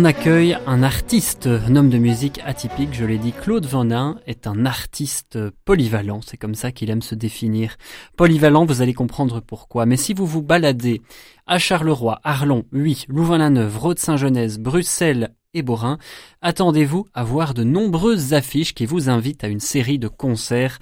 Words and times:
On 0.00 0.04
accueille 0.04 0.56
un 0.68 0.84
artiste, 0.84 1.48
un 1.48 1.74
homme 1.74 1.90
de 1.90 1.98
musique 1.98 2.38
atypique, 2.44 2.94
je 2.94 3.04
l'ai 3.04 3.18
dit, 3.18 3.32
Claude 3.32 3.66
Vanin 3.66 4.20
est 4.28 4.46
un 4.46 4.64
artiste 4.64 5.36
polyvalent, 5.64 6.20
c'est 6.24 6.36
comme 6.36 6.54
ça 6.54 6.70
qu'il 6.70 6.88
aime 6.90 7.02
se 7.02 7.16
définir. 7.16 7.74
Polyvalent, 8.16 8.64
vous 8.64 8.80
allez 8.80 8.94
comprendre 8.94 9.40
pourquoi, 9.40 9.86
mais 9.86 9.96
si 9.96 10.14
vous 10.14 10.24
vous 10.24 10.40
baladez 10.40 11.02
à 11.48 11.58
Charleroi, 11.58 12.20
Arlon, 12.22 12.62
Huy, 12.70 13.06
Louvain-la-Neuve, 13.08 13.76
Rhodes-Saint-Genèse, 13.76 14.60
Bruxelles 14.60 15.34
et 15.52 15.62
Borin, 15.62 15.98
attendez-vous 16.42 17.06
à 17.12 17.24
voir 17.24 17.52
de 17.52 17.64
nombreuses 17.64 18.34
affiches 18.34 18.74
qui 18.74 18.86
vous 18.86 19.08
invitent 19.08 19.42
à 19.42 19.48
une 19.48 19.58
série 19.58 19.98
de 19.98 20.06
concerts 20.06 20.78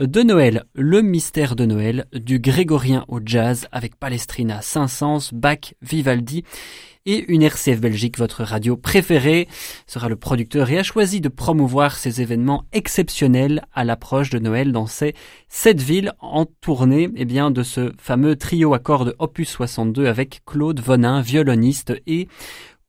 de 0.00 0.22
Noël, 0.24 0.64
le 0.74 1.02
mystère 1.02 1.54
de 1.54 1.66
Noël, 1.66 2.06
du 2.12 2.40
grégorien 2.40 3.04
au 3.06 3.20
jazz 3.24 3.68
avec 3.70 3.94
Palestrina, 3.94 4.60
Saint-Saëns, 4.60 5.30
Bach, 5.32 5.74
Vivaldi 5.82 6.42
et 7.06 7.24
une 7.28 7.42
RCF 7.42 7.80
Belgique, 7.80 8.18
votre 8.18 8.44
radio 8.44 8.76
préférée, 8.76 9.48
sera 9.86 10.08
le 10.08 10.16
producteur 10.16 10.70
et 10.70 10.78
a 10.78 10.82
choisi 10.82 11.20
de 11.20 11.28
promouvoir 11.28 11.96
ces 11.96 12.20
événements 12.20 12.64
exceptionnels 12.72 13.64
à 13.72 13.84
l'approche 13.84 14.30
de 14.30 14.38
Noël 14.38 14.72
dans 14.72 14.86
ces 14.86 15.14
sept 15.48 15.80
villes 15.80 16.12
en 16.20 16.44
tournée 16.44 17.08
eh 17.16 17.24
bien, 17.24 17.50
de 17.50 17.62
ce 17.62 17.92
fameux 17.98 18.36
trio 18.36 18.74
à 18.74 18.78
cordes 18.78 19.14
Opus 19.18 19.48
62 19.48 20.06
avec 20.06 20.42
Claude 20.44 20.80
Vonin, 20.80 21.22
violoniste 21.22 21.94
et 22.06 22.28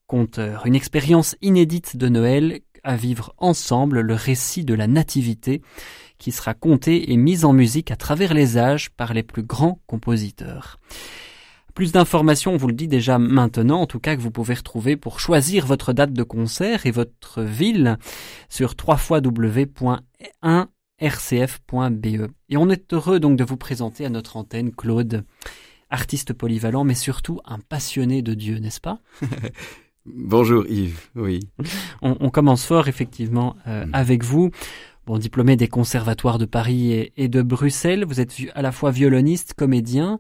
conteur. 0.08 0.66
Une 0.66 0.76
expérience 0.76 1.36
inédite 1.42 1.96
de 1.96 2.10
Noël 2.10 2.62
à 2.84 2.96
vivre 2.96 3.34
ensemble 3.38 4.00
le 4.00 4.14
récit 4.14 4.66
de 4.66 4.74
la 4.74 4.88
nativité 4.88 5.62
qui 6.18 6.32
sera 6.32 6.54
conté 6.54 7.12
et 7.12 7.18
mis 7.18 7.46
en 7.46 7.54
musique 7.54 7.92
à 7.92 7.96
travers 7.96 8.34
les 8.34 8.58
âges 8.58 8.90
par 8.90 9.14
les 9.14 9.24
plus 9.24 9.44
grands 9.44 9.80
compositeurs. 9.86 10.80
Plus 11.78 11.92
d'informations, 11.92 12.54
on 12.54 12.58
vous 12.58 12.70
le 12.70 12.74
dit 12.74 12.88
déjà 12.88 13.20
maintenant, 13.20 13.82
en 13.82 13.86
tout 13.86 14.00
cas 14.00 14.16
que 14.16 14.22
vous 14.22 14.32
pouvez 14.32 14.56
retrouver 14.56 14.98
pour 14.98 15.20
choisir 15.20 15.68
votre 15.68 15.94
date 15.94 16.12
de 16.12 16.24
concert 16.24 16.88
et 16.88 16.92
votre 16.92 17.44
ville 17.44 18.00
sur 18.50 18.74
www.1rcf.be. 18.84 20.02
Et 22.50 22.58
on 22.58 22.70
est 22.72 22.94
heureux 22.94 23.20
donc 23.20 23.38
de 23.38 23.44
vous 23.44 23.58
présenter 23.58 24.08
à 24.08 24.10
notre 24.10 24.38
antenne 24.38 24.72
Claude, 24.72 25.24
artiste 25.92 26.34
polyvalent, 26.34 26.84
mais 26.84 26.96
surtout 26.96 27.42
un 27.46 27.60
passionné 27.60 28.24
de 28.24 28.34
Dieu, 28.34 28.58
n'est-ce 28.58 28.82
pas? 28.82 29.00
Bonjour 30.08 30.66
Yves, 30.66 31.12
oui. 31.16 31.42
On, 32.02 32.18
on 32.20 32.32
commence 32.32 32.66
fort 32.66 32.88
effectivement 32.88 33.56
euh, 33.68 33.86
Mm. 33.86 33.92
avec 33.94 34.24
vous. 34.24 34.50
Bon, 35.06 35.20
diplômé 35.20 35.56
des 35.56 35.68
conservatoires 35.70 36.40
de 36.40 36.46
Paris 36.46 36.92
et, 36.92 37.14
et 37.18 37.28
de 37.30 37.42
Bruxelles, 37.42 38.04
vous 38.04 38.20
êtes 38.20 38.34
à 38.56 38.62
la 38.62 38.74
fois 38.74 38.92
violoniste, 38.92 39.54
comédien, 39.54 40.18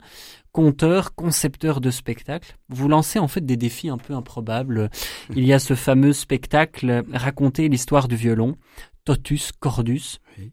conteur, 0.58 1.14
concepteur 1.14 1.82
de 1.82 1.92
spectacles. 1.92 2.58
Vous 2.68 2.88
lancez 2.88 3.20
en 3.20 3.28
fait 3.28 3.46
des 3.46 3.58
défis 3.58 3.90
un 3.90 4.00
peu 4.00 4.16
improbables. 4.16 4.90
Il 5.36 5.46
y 5.46 5.54
a 5.54 5.60
ce 5.60 5.76
fameux 5.76 6.14
spectacle 6.14 7.04
Raconter 7.14 7.70
l'histoire 7.70 8.08
du 8.08 8.16
violon, 8.16 8.58
Totus 9.06 9.52
Cordus. 9.52 10.18
Oui. 10.40 10.52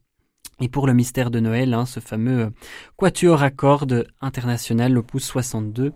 Et 0.60 0.68
pour 0.68 0.86
le 0.86 0.92
mystère 0.92 1.30
de 1.30 1.40
Noël, 1.40 1.72
hein, 1.72 1.86
ce 1.86 2.00
fameux 2.00 2.40
euh, 2.40 2.50
Quatuor 2.98 3.42
à 3.42 3.50
cordes 3.50 4.06
international, 4.20 4.98
opus 4.98 5.24
62. 5.24 5.94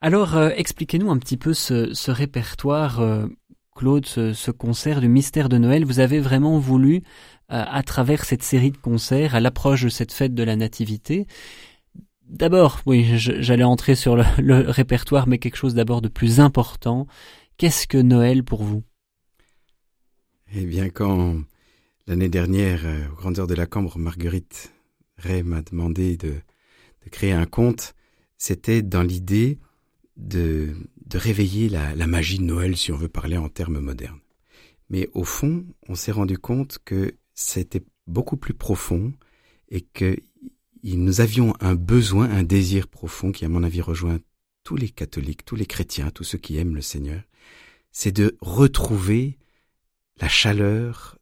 Alors, 0.00 0.36
euh, 0.36 0.50
expliquez-nous 0.56 1.08
un 1.08 1.18
petit 1.18 1.36
peu 1.36 1.54
ce, 1.54 1.94
ce 1.94 2.10
répertoire, 2.10 2.98
euh, 2.98 3.28
Claude, 3.76 4.06
ce, 4.06 4.32
ce 4.32 4.50
concert 4.50 5.00
du 5.00 5.08
mystère 5.08 5.48
de 5.48 5.58
Noël. 5.58 5.84
Vous 5.84 6.00
avez 6.00 6.18
vraiment 6.18 6.58
voulu, 6.58 7.04
euh, 7.52 7.62
à 7.64 7.84
travers 7.84 8.24
cette 8.24 8.42
série 8.42 8.72
de 8.72 8.76
concerts, 8.76 9.36
à 9.36 9.40
l'approche 9.40 9.84
de 9.84 9.90
cette 9.90 10.12
fête 10.12 10.34
de 10.34 10.42
la 10.42 10.56
Nativité, 10.56 11.28
d'abord, 12.28 12.80
oui, 12.86 13.06
j'allais 13.16 13.64
entrer 13.64 13.94
sur 13.94 14.16
le, 14.16 14.70
répertoire, 14.70 15.26
mais 15.26 15.38
quelque 15.38 15.56
chose 15.56 15.74
d'abord 15.74 16.02
de 16.02 16.08
plus 16.08 16.40
important. 16.40 17.06
Qu'est-ce 17.56 17.86
que 17.86 17.98
Noël 17.98 18.44
pour 18.44 18.62
vous? 18.62 18.82
Eh 20.52 20.64
bien, 20.64 20.88
quand 20.90 21.36
l'année 22.06 22.28
dernière, 22.28 22.82
euh, 22.84 23.08
aux 23.10 23.16
grandes 23.16 23.38
heures 23.38 23.46
de 23.46 23.54
la 23.54 23.66
Cambre, 23.66 23.98
Marguerite 23.98 24.72
Ray 25.18 25.42
m'a 25.42 25.62
demandé 25.62 26.16
de, 26.16 26.34
créer 27.10 27.32
un 27.32 27.46
conte, 27.46 27.94
c'était 28.36 28.82
dans 28.82 29.02
l'idée 29.02 29.58
de, 30.16 30.74
de 31.06 31.18
réveiller 31.18 31.68
la, 31.68 31.94
la 31.94 32.06
magie 32.06 32.38
de 32.38 32.44
Noël, 32.44 32.76
si 32.76 32.90
on 32.92 32.96
veut 32.96 33.08
parler 33.08 33.36
en 33.36 33.48
termes 33.48 33.78
modernes. 33.78 34.18
Mais 34.90 35.08
au 35.14 35.24
fond, 35.24 35.64
on 35.88 35.94
s'est 35.94 36.12
rendu 36.12 36.38
compte 36.38 36.78
que 36.84 37.14
c'était 37.34 37.82
beaucoup 38.06 38.36
plus 38.36 38.54
profond 38.54 39.12
et 39.68 39.80
que 39.80 40.16
nous 40.94 41.20
avions 41.20 41.54
un 41.58 41.74
besoin, 41.74 42.30
un 42.30 42.44
désir 42.44 42.86
profond 42.86 43.32
qui, 43.32 43.44
à 43.44 43.48
mon 43.48 43.64
avis, 43.64 43.80
rejoint 43.80 44.20
tous 44.62 44.76
les 44.76 44.88
catholiques, 44.88 45.44
tous 45.44 45.56
les 45.56 45.66
chrétiens, 45.66 46.10
tous 46.10 46.24
ceux 46.24 46.38
qui 46.38 46.58
aiment 46.58 46.76
le 46.76 46.82
Seigneur, 46.82 47.22
c'est 47.90 48.12
de 48.12 48.36
retrouver 48.40 49.38
la 50.20 50.28
chaleur 50.28 51.18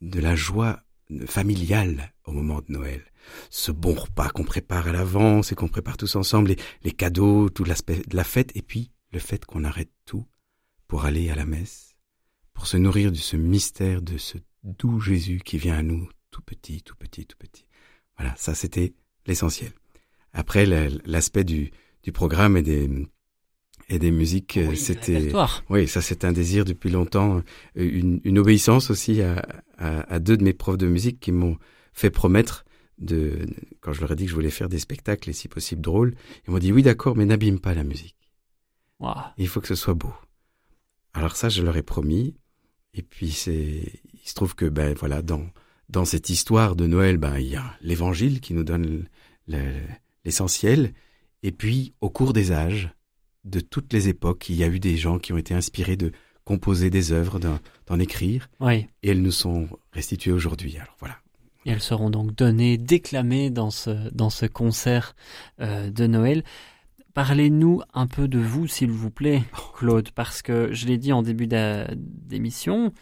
de 0.00 0.20
la 0.20 0.34
joie 0.34 0.82
familiale 1.26 2.14
au 2.24 2.32
moment 2.32 2.60
de 2.60 2.72
Noël. 2.72 3.04
Ce 3.50 3.72
bon 3.72 3.94
repas 3.94 4.28
qu'on 4.30 4.44
prépare 4.44 4.88
à 4.88 4.92
l'avance 4.92 5.52
et 5.52 5.54
qu'on 5.54 5.68
prépare 5.68 5.96
tous 5.96 6.16
ensemble, 6.16 6.54
les, 6.82 6.92
cadeaux, 6.92 7.48
tout 7.48 7.64
l'aspect 7.64 8.02
de 8.06 8.16
la 8.16 8.24
fête, 8.24 8.52
et 8.54 8.62
puis 8.62 8.92
le 9.12 9.18
fait 9.18 9.44
qu'on 9.44 9.64
arrête 9.64 9.92
tout 10.04 10.26
pour 10.86 11.04
aller 11.04 11.30
à 11.30 11.34
la 11.34 11.44
messe, 11.44 11.96
pour 12.54 12.66
se 12.66 12.76
nourrir 12.76 13.10
de 13.10 13.16
ce 13.16 13.36
mystère, 13.36 14.02
de 14.02 14.18
ce 14.18 14.38
doux 14.62 15.00
Jésus 15.00 15.40
qui 15.44 15.58
vient 15.58 15.78
à 15.78 15.82
nous 15.82 16.08
tout 16.30 16.42
petit, 16.42 16.82
tout 16.82 16.96
petit, 16.96 17.26
tout 17.26 17.36
petit. 17.38 17.66
Voilà, 18.18 18.34
ça 18.36 18.54
c'était 18.54 18.94
l'essentiel. 19.26 19.72
Après, 20.32 20.66
la- 20.66 20.88
l'aspect 21.04 21.44
du, 21.44 21.70
du 22.02 22.12
programme 22.12 22.56
et 22.56 22.62
des, 22.62 22.88
et 23.88 23.98
des 23.98 24.10
musiques, 24.10 24.58
Oui, 24.68 24.76
c'était... 24.76 25.28
Oui, 25.70 25.86
ça 25.88 26.00
c'est 26.02 26.24
un 26.24 26.32
désir 26.32 26.64
depuis 26.64 26.90
longtemps, 26.90 27.36
Euh, 27.38 27.42
une, 27.76 28.20
une 28.24 28.38
obéissance 28.38 28.90
aussi 28.90 29.22
à, 29.22 29.44
à, 29.78 30.00
à 30.12 30.18
deux 30.18 30.36
de 30.36 30.44
mes 30.44 30.52
profs 30.52 30.78
de 30.78 30.86
musique 30.86 31.20
qui 31.20 31.32
m'ont 31.32 31.56
fait 31.92 32.10
promettre 32.10 32.64
de, 32.98 33.46
quand 33.80 33.92
je 33.92 34.00
leur 34.00 34.12
ai 34.12 34.16
dit 34.16 34.24
que 34.24 34.30
je 34.30 34.34
voulais 34.34 34.50
faire 34.50 34.68
des 34.68 34.78
spectacles 34.78 35.28
et 35.30 35.32
si 35.34 35.48
possible 35.48 35.82
drôles, 35.82 36.14
ils 36.46 36.50
m'ont 36.50 36.58
dit 36.58 36.72
oui 36.72 36.82
d'accord, 36.82 37.16
mais 37.16 37.26
n'abîme 37.26 37.60
pas 37.60 37.74
la 37.74 37.84
musique. 37.84 38.16
Il 39.36 39.48
faut 39.48 39.60
que 39.60 39.68
ce 39.68 39.74
soit 39.74 39.94
beau. 39.94 40.14
Alors 41.12 41.36
ça, 41.36 41.48
je 41.50 41.62
leur 41.62 41.76
ai 41.76 41.82
promis. 41.82 42.34
Et 42.94 43.02
puis 43.02 43.30
c'est, 43.32 44.00
il 44.14 44.26
se 44.28 44.32
trouve 44.34 44.54
que 44.54 44.64
ben 44.64 44.94
voilà, 44.94 45.20
dans 45.20 45.46
dans 45.88 46.04
cette 46.04 46.30
histoire 46.30 46.76
de 46.76 46.86
Noël, 46.86 47.16
ben 47.16 47.38
il 47.38 47.48
y 47.48 47.56
a 47.56 47.74
l'Évangile 47.80 48.40
qui 48.40 48.54
nous 48.54 48.64
donne 48.64 49.04
le- 49.48 49.72
l'essentiel. 50.24 50.92
Et 51.42 51.52
puis 51.52 51.94
au 52.00 52.10
cours 52.10 52.32
des 52.32 52.52
âges, 52.52 52.90
de 53.44 53.60
toutes 53.60 53.92
les 53.92 54.08
époques, 54.08 54.48
il 54.48 54.56
y 54.56 54.64
a 54.64 54.68
eu 54.68 54.80
des 54.80 54.96
gens 54.96 55.18
qui 55.18 55.32
ont 55.32 55.38
été 55.38 55.54
inspirés 55.54 55.96
de 55.96 56.10
composer 56.44 56.90
des 56.90 57.12
œuvres, 57.12 57.38
d'en 57.86 57.98
écrire, 58.00 58.48
Oui. 58.60 58.86
et 59.02 59.10
elles 59.10 59.22
nous 59.22 59.30
sont 59.32 59.68
restituées 59.92 60.32
aujourd'hui. 60.32 60.76
Alors 60.78 60.96
voilà. 60.98 61.16
Et 61.64 61.70
elles 61.70 61.80
seront 61.82 62.10
donc 62.10 62.34
données, 62.34 62.76
déclamées 62.78 63.50
dans 63.50 63.70
ce, 63.70 63.90
dans 64.12 64.30
ce 64.30 64.46
concert 64.46 65.14
euh, 65.60 65.90
de 65.90 66.06
Noël. 66.06 66.44
Parlez-nous 67.14 67.82
un 67.94 68.06
peu 68.06 68.28
de 68.28 68.38
vous, 68.38 68.66
s'il 68.68 68.90
vous 68.90 69.10
plaît, 69.10 69.42
Claude, 69.76 70.10
parce 70.10 70.42
que 70.42 70.72
je 70.72 70.86
l'ai 70.86 70.98
dit 70.98 71.12
en 71.12 71.22
début 71.22 71.46
d'émission, 71.46 72.92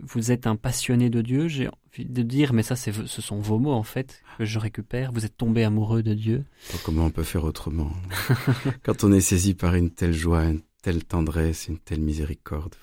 vous 0.00 0.30
êtes 0.32 0.46
un 0.46 0.56
passionné 0.56 1.10
de 1.10 1.20
Dieu, 1.20 1.48
j'ai 1.48 1.68
envie 1.68 2.06
de 2.06 2.22
dire, 2.22 2.52
mais 2.52 2.62
ça, 2.62 2.76
ce 2.76 2.92
sont 2.92 3.38
vos 3.40 3.58
mots 3.58 3.72
en 3.72 3.82
fait 3.82 4.22
que 4.38 4.44
je 4.44 4.58
récupère. 4.58 5.12
Vous 5.12 5.24
êtes 5.24 5.36
tombé 5.36 5.64
amoureux 5.64 6.02
de 6.02 6.14
Dieu. 6.14 6.44
Oh, 6.74 6.78
Comment 6.84 7.04
on 7.06 7.10
peut 7.10 7.22
faire 7.22 7.44
autrement? 7.44 7.92
Quand 8.84 9.04
on 9.04 9.12
est 9.12 9.20
saisi 9.20 9.54
par 9.54 9.74
une 9.74 9.90
telle 9.90 10.14
joie, 10.14 10.44
une 10.44 10.62
telle 10.82 11.04
tendresse, 11.04 11.68
une 11.68 11.78
telle 11.78 12.00
miséricorde. 12.00 12.74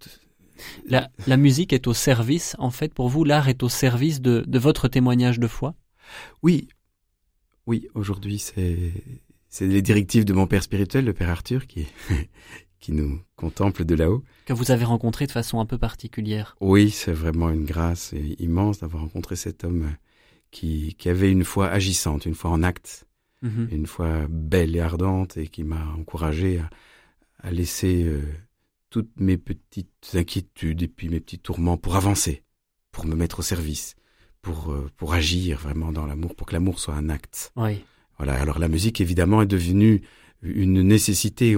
t- 0.00 0.10
La, 0.86 1.08
la 1.26 1.36
musique 1.36 1.72
est 1.72 1.86
au 1.86 1.94
service, 1.94 2.56
en 2.58 2.70
fait, 2.70 2.92
pour 2.92 3.08
vous, 3.08 3.22
l'art 3.24 3.48
est 3.48 3.62
au 3.62 3.68
service 3.68 4.20
de, 4.20 4.44
de 4.46 4.58
votre 4.58 4.88
témoignage 4.88 5.38
de 5.38 5.46
foi. 5.46 5.74
Oui, 6.42 6.68
oui, 7.66 7.86
aujourd'hui 7.94 8.38
c'est 8.38 8.92
c'est 9.50 9.66
les 9.66 9.80
directives 9.82 10.24
de 10.26 10.32
mon 10.34 10.46
père 10.46 10.62
spirituel, 10.62 11.04
le 11.06 11.12
père 11.14 11.30
Arthur, 11.30 11.66
qui 11.66 11.86
qui 12.80 12.92
nous 12.92 13.20
contemple 13.36 13.84
de 13.84 13.94
là-haut. 13.94 14.22
que 14.46 14.52
vous 14.52 14.70
avez 14.70 14.84
rencontré 14.84 15.26
de 15.26 15.32
façon 15.32 15.60
un 15.60 15.66
peu 15.66 15.78
particulière. 15.78 16.56
Oui, 16.60 16.90
c'est 16.90 17.12
vraiment 17.12 17.50
une 17.50 17.64
grâce 17.64 18.14
immense 18.38 18.80
d'avoir 18.80 19.02
rencontré 19.02 19.36
cet 19.36 19.64
homme 19.64 19.90
qui 20.50 20.94
qui 20.98 21.08
avait 21.08 21.30
une 21.30 21.44
foi 21.44 21.68
agissante, 21.68 22.24
une 22.26 22.34
foi 22.34 22.50
en 22.50 22.62
acte, 22.62 23.04
Mhm. 23.42 23.68
une 23.70 23.86
foi 23.86 24.26
belle 24.28 24.74
et 24.74 24.80
ardente, 24.80 25.36
et 25.36 25.46
qui 25.48 25.62
m'a 25.64 25.84
encouragé 25.98 26.58
à, 26.58 26.70
à 27.40 27.50
laisser 27.52 28.02
euh, 28.04 28.22
toutes 28.90 29.20
mes 29.20 29.36
petites 29.38 30.10
inquiétudes 30.14 30.82
et 30.82 30.88
puis 30.88 31.08
mes 31.08 31.20
petits 31.20 31.38
tourments 31.38 31.76
pour 31.76 31.94
avancer, 31.96 32.42
pour 32.90 33.04
me 33.06 33.14
mettre 33.14 33.38
au 33.40 33.42
service, 33.42 33.94
pour, 34.42 34.72
euh, 34.72 34.90
pour 34.96 35.14
agir 35.14 35.58
vraiment 35.58 35.92
dans 35.92 36.06
l'amour, 36.06 36.34
pour 36.34 36.46
que 36.48 36.54
l'amour 36.54 36.80
soit 36.80 36.94
un 36.94 37.08
acte. 37.10 37.52
Oui. 37.54 37.84
Voilà. 38.16 38.40
Alors 38.40 38.58
la 38.58 38.66
musique, 38.68 39.00
évidemment, 39.00 39.42
est 39.42 39.46
devenue 39.46 40.02
une 40.42 40.82
nécessité. 40.82 41.56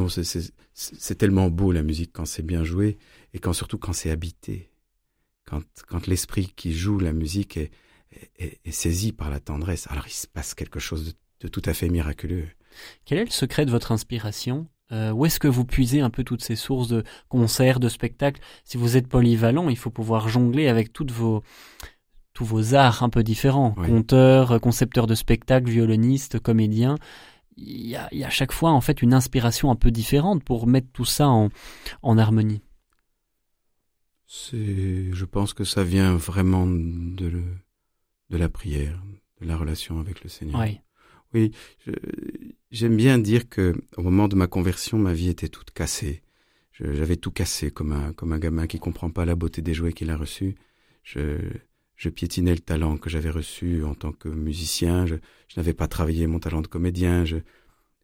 C'est 0.73 1.19
tellement 1.19 1.51
beau 1.51 1.73
la 1.73 1.83
musique 1.83 2.13
quand 2.13 2.27
c'est 2.27 2.45
bien 2.45 2.65
joué 2.65 2.99
et 3.35 3.39
quand 3.39 3.53
surtout 3.53 3.79
quand 3.79 3.93
c'est 3.93 4.11
habité. 4.11 4.71
Quand, 5.47 5.63
quand 5.89 6.07
l'esprit 6.07 6.53
qui 6.55 6.73
joue 6.73 6.99
la 6.99 7.13
musique 7.13 7.57
est, 7.57 7.71
est, 8.39 8.71
saisi 8.71 9.13
par 9.13 9.31
la 9.31 9.41
tendresse, 9.41 9.89
alors 9.91 10.07
il 10.07 10.13
se 10.13 10.27
passe 10.27 10.55
quelque 10.55 10.79
chose 10.79 11.07
de, 11.07 11.13
de 11.41 11.49
tout 11.49 11.63
à 11.65 11.75
fait 11.75 11.89
miraculeux. 11.89 12.47
Quel 13.05 13.19
est 13.19 13.25
le 13.25 13.31
secret 13.31 13.67
de 13.67 13.71
votre 13.71 13.91
inspiration? 13.91 14.69
Euh, 14.93 15.13
où 15.13 15.25
est-ce 15.25 15.39
que 15.39 15.49
vous 15.49 15.65
puisez 15.65 16.01
un 16.01 16.11
peu 16.11 16.25
toutes 16.25 16.43
ces 16.43 16.57
sources 16.57 16.89
de 16.89 17.05
concerts, 17.29 17.81
de 17.81 17.89
spectacles? 17.89 18.41
Si 18.65 18.77
vous 18.77 18.97
êtes 18.97 19.07
polyvalent, 19.07 19.69
il 19.69 19.77
faut 19.77 19.91
pouvoir 19.91 20.29
jongler 20.29 20.69
avec 20.69 20.93
toutes 20.93 21.13
vos, 21.13 21.43
tous 22.33 22.45
vos 22.45 22.75
arts 22.75 23.03
un 23.03 23.09
peu 23.09 23.23
différents. 23.23 23.73
Conteur, 23.73 24.61
concepteur 24.61 25.07
de 25.07 25.15
spectacles, 25.15 25.71
violoniste, 25.71 26.41
comédien. 26.41 26.97
Il 27.63 27.87
y, 27.87 27.95
a, 27.95 28.09
il 28.11 28.19
y, 28.19 28.25
a, 28.25 28.29
à 28.29 28.31
chaque 28.31 28.53
fois 28.53 28.71
en 28.71 28.81
fait 28.81 29.03
une 29.03 29.13
inspiration 29.13 29.71
un 29.71 29.77
peu 29.77 29.91
différente 29.91 30.43
pour 30.43 30.67
mettre 30.67 30.89
tout 30.93 31.05
ça 31.05 31.29
en, 31.29 31.51
en 32.03 32.17
harmonie. 32.17 32.63
C'est, 34.27 35.13
je 35.13 35.25
pense 35.25 35.53
que 35.53 35.65
ça 35.65 35.85
vient 35.85 36.17
vraiment 36.17 36.67
de, 36.67 37.43
de 38.31 38.37
la 38.37 38.49
prière, 38.49 39.03
de 39.41 39.47
la 39.47 39.57
relation 39.57 40.01
avec 40.01 40.23
le 40.23 40.31
Seigneur. 40.31 40.61
Oui. 40.61 40.81
Oui, 41.33 41.53
j'aime 42.73 42.97
bien 42.97 43.17
dire 43.19 43.49
que 43.49 43.75
au 43.97 44.03
moment 44.03 44.27
de 44.27 44.35
ma 44.35 44.49
conversion, 44.49 44.99
ma 44.99 45.13
vie 45.13 45.29
était 45.29 45.49
toute 45.49 45.71
cassée. 45.71 46.23
J'avais 46.73 47.17
tout 47.17 47.31
cassé 47.31 47.71
comme 47.71 47.93
un 47.93 48.13
comme 48.15 48.33
un 48.33 48.39
gamin 48.39 48.67
qui 48.67 48.81
comprend 48.81 49.11
pas 49.11 49.25
la 49.25 49.37
beauté 49.37 49.63
des 49.63 49.75
jouets 49.75 49.93
qu'il 49.93 50.11
a 50.11 50.17
reçus. 50.17 50.57
Je, 51.05 51.39
je 52.01 52.09
piétinais 52.09 52.55
le 52.55 52.61
talent 52.61 52.97
que 52.97 53.11
j'avais 53.11 53.29
reçu 53.29 53.85
en 53.85 53.95
tant 53.95 54.13
que 54.13 54.31
musicien. 54.31 55.05
Je, 55.05 55.17
je 55.49 55.61
n'avais 55.61 55.75
pas 55.75 55.87
travaillé 55.87 56.27
mon 56.27 56.39
talent 56.39 56.63
de 56.63 56.67
comédien. 56.67 57.27
Je, 57.27 57.37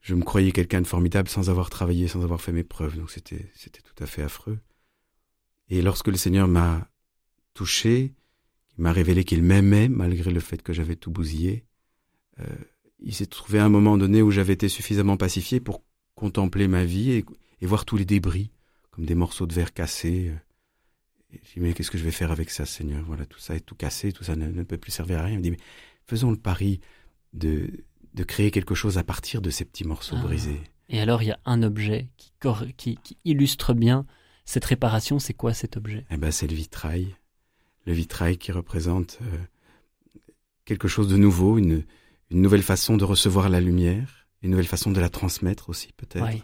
je 0.03 0.15
me 0.15 0.23
croyais 0.23 0.53
quelqu'un 0.53 0.83
de 0.83 0.87
formidable 0.87 1.31
sans 1.31 1.49
avoir 1.49 1.71
travaillé, 1.71 2.07
sans 2.07 2.23
avoir 2.23 2.43
fait 2.43 2.53
mes 2.53 2.63
preuves. 2.63 2.99
Donc 2.99 3.11
c'était 3.11 3.51
c'était 3.55 3.81
tout 3.81 4.05
à 4.05 4.07
fait 4.07 4.21
affreux. 4.21 4.59
Et 5.71 5.81
lorsque 5.81 6.09
le 6.09 6.19
Seigneur 6.19 6.47
m'a 6.47 6.91
touché, 7.55 8.13
il 8.77 8.83
m'a 8.83 8.93
révélé 8.93 9.25
qu'il 9.25 9.43
m'aimait 9.43 9.89
malgré 9.89 10.31
le 10.31 10.41
fait 10.41 10.63
que 10.63 10.75
j'avais 10.75 10.97
tout 10.97 11.11
bousillé. 11.11 11.65
Euh, 12.41 12.45
il 12.99 13.15
s'est 13.15 13.25
trouvé 13.25 13.61
un 13.61 13.71
moment 13.71 13.97
donné 13.97 14.21
où 14.21 14.31
j'avais 14.31 14.53
été 14.53 14.69
suffisamment 14.69 15.17
pacifié 15.17 15.59
pour 15.59 15.83
contempler 16.15 16.69
ma 16.69 16.85
vie 16.85 17.13
et, 17.13 17.25
voir 17.63 17.87
tous 17.87 17.97
les 17.97 18.05
débris, 18.05 18.51
comme 18.91 19.07
des 19.07 19.15
morceaux 19.15 19.47
de 19.47 19.55
verre 19.55 19.73
cassés. 19.73 20.35
Je 21.33 21.39
dis, 21.39 21.61
mais 21.61 21.73
qu'est-ce 21.73 21.91
que 21.91 21.99
je 21.99 22.05
vais 22.05 22.11
faire 22.11 22.31
avec 22.31 22.51
ça, 22.51 22.67
Seigneur? 22.67 23.05
Voilà, 23.07 23.27
tout 23.27 23.39
ça 23.39 23.55
est 23.55 23.61
tout 23.61 23.75
cassé, 23.75 24.13
tout 24.13 24.25
ça 24.25 24.37
ne, 24.37 24.63
peut 24.63 24.79
plus 24.79 24.93
servir 24.93 25.19
à 25.19 25.25
rien. 25.25 25.35
Il 25.35 25.39
me 25.39 25.43
dit, 25.43 25.51
mais 25.51 25.59
faisons 26.07 26.31
le 26.31 26.37
pari 26.37 26.81
de, 27.33 27.85
de 28.15 28.25
créer 28.25 28.51
quelque 28.51 28.75
chose 28.75 28.99
à 28.99 29.05
partir 29.05 29.43
de 29.43 29.51
ces 29.51 29.65
petits 29.65 29.85
morceaux 29.85 30.17
ah. 30.19 30.23
brisés. 30.23 30.61
Et 30.89 31.01
alors, 31.01 31.23
il 31.23 31.27
y 31.27 31.33
a 31.33 31.41
un 31.45 31.63
objet 31.63 32.09
qui, 32.17 32.97
qui, 32.97 33.19
illustre 33.25 33.75
bien 33.75 34.07
cette 34.45 34.65
réparation. 34.65 35.19
C'est 35.19 35.35
quoi 35.35 35.53
cet 35.53 35.77
objet? 35.77 36.07
Eh 36.11 36.17
ben, 36.17 36.31
c'est 36.31 36.47
le 36.47 36.55
vitrail. 36.55 37.17
Le 37.87 37.93
vitrail 37.93 38.39
qui 38.39 38.53
représente 38.53 39.19
euh, 39.23 39.39
quelque 40.65 40.89
chose 40.89 41.09
de 41.09 41.17
nouveau, 41.17 41.59
une, 41.59 41.85
une 42.31 42.41
nouvelle 42.41 42.63
façon 42.63 42.97
de 42.97 43.05
recevoir 43.05 43.49
la 43.49 43.61
lumière, 43.61 44.27
une 44.43 44.51
nouvelle 44.51 44.67
façon 44.67 44.91
de 44.91 45.01
la 45.01 45.09
transmettre 45.09 45.71
aussi 45.71 45.93
peut-être. 45.97 46.27
Oui. 46.27 46.43